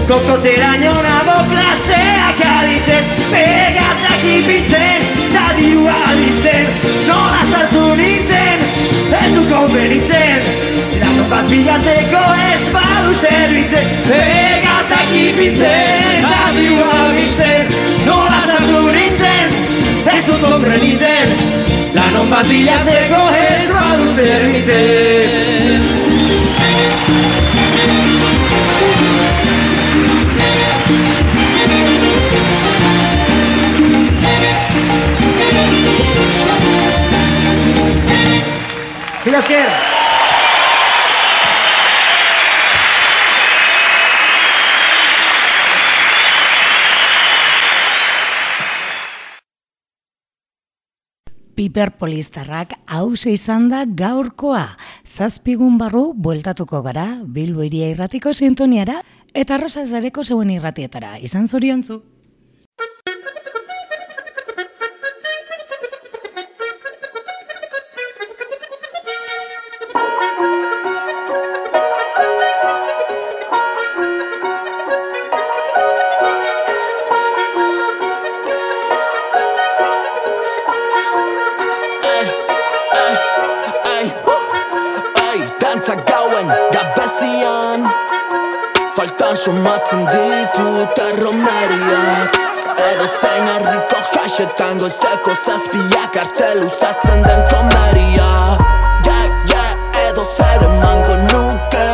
Kokoteraino 0.08 0.94
nago 1.04 1.36
klaseak 1.50 2.40
aditzen 2.48 3.12
Pegatak 3.28 4.24
ipintzen, 4.36 5.04
da 5.34 5.46
dirua 5.58 6.00
biltzen 6.20 6.72
Nola 7.08 7.44
sartu 7.50 7.86
nintzen, 8.00 8.64
ez 9.20 9.30
du 9.36 9.44
konbenitzen. 9.52 10.52
Lanon 11.02 11.28
bat 11.32 11.50
bilatzeko 11.52 12.24
ez 12.54 12.64
badu 12.72 13.16
zerbitzen 13.20 13.96
Pegatak 14.08 15.16
ipintzen, 15.26 16.30
da 16.30 16.44
dirua 16.56 17.02
biltzen 17.12 17.74
Lanon 22.24 22.30
bat 22.32 22.46
bilatzeko 22.48 23.18
ez 23.36 23.72
badu 23.74 24.06
zerbitzen 24.16 25.23
Piperpolistarrak 51.64 52.74
hause 52.92 53.32
izan 53.32 53.70
da 53.70 53.84
gaurkoa. 53.88 54.74
Zazpigun 55.08 55.78
barru 55.80 56.10
bueltatuko 56.12 56.82
gara 56.84 57.06
Bilbo 57.24 57.64
iria 57.64 57.88
irratiko 57.88 58.34
sintoniara 58.36 58.98
eta 59.32 59.56
Rosa 59.56 59.86
Zareko 59.86 60.24
zeuen 60.24 60.52
irratietara. 60.52 61.16
Izan 61.24 61.48
zoriontzu. 61.48 62.02
Goizteko 94.84 95.32
zazpiak 95.46 96.16
arte 96.22 96.48
luzatzen 96.60 97.22
den 97.24 97.42
komeria. 97.50 98.26
Yeah, 99.06 99.30
yeah, 99.50 100.08
edo 100.08 100.24
zer 100.36 100.64
emango 100.66 101.16
nuke. 101.28 101.86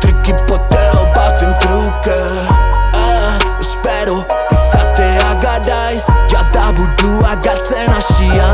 Trikipoteo 0.00 1.00
baten 1.16 1.54
truke. 1.62 2.18
Eh, 3.00 3.32
Espero 3.64 4.20
izatea 4.54 5.34
garaiz. 5.42 6.04
Jada 6.30 6.70
burua 6.78 7.34
galtzen 7.42 7.90
hasia 7.96 8.47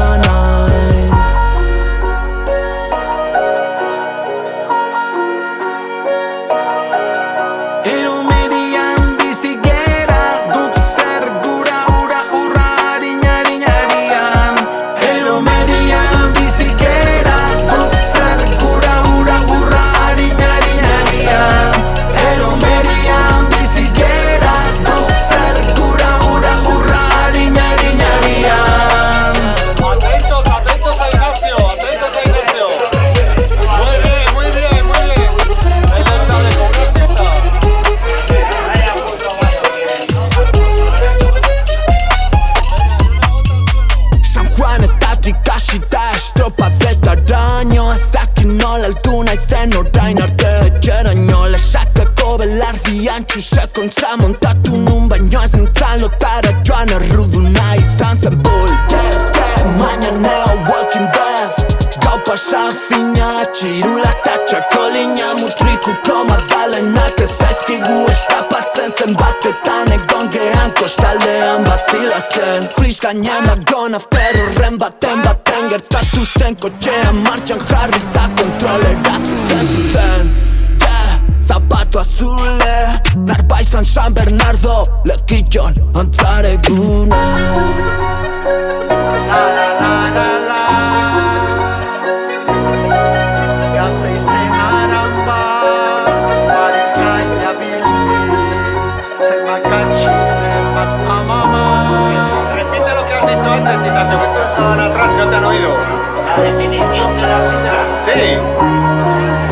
definición 106.42 107.16
de 107.16 107.22
la 107.22 107.40
sidra. 107.40 107.86
Sí. 108.04 108.38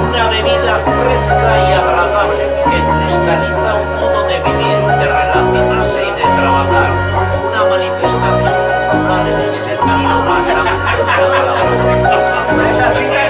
Una 0.08 0.28
bebida 0.28 0.80
fresca 0.80 1.68
y 1.68 1.72
agradable 1.72 2.44
que 2.64 2.78
cristaliza 2.92 3.74
un 3.74 4.00
modo 4.00 4.26
de 4.26 4.40
vivir, 4.40 4.78
de 4.98 5.06
relacionarse 5.06 6.02
y 6.02 6.10
de 6.10 6.22
trabajar. 6.22 6.90
Una 7.48 7.64
manifestación 7.70 8.54
cultural 8.90 9.26
en 9.26 9.40
el 9.40 9.54
sentido 9.54 10.14
más 10.28 10.48
amplio 10.48 11.28
de 11.30 11.38
la 11.44 11.54
palabra. 11.56 13.21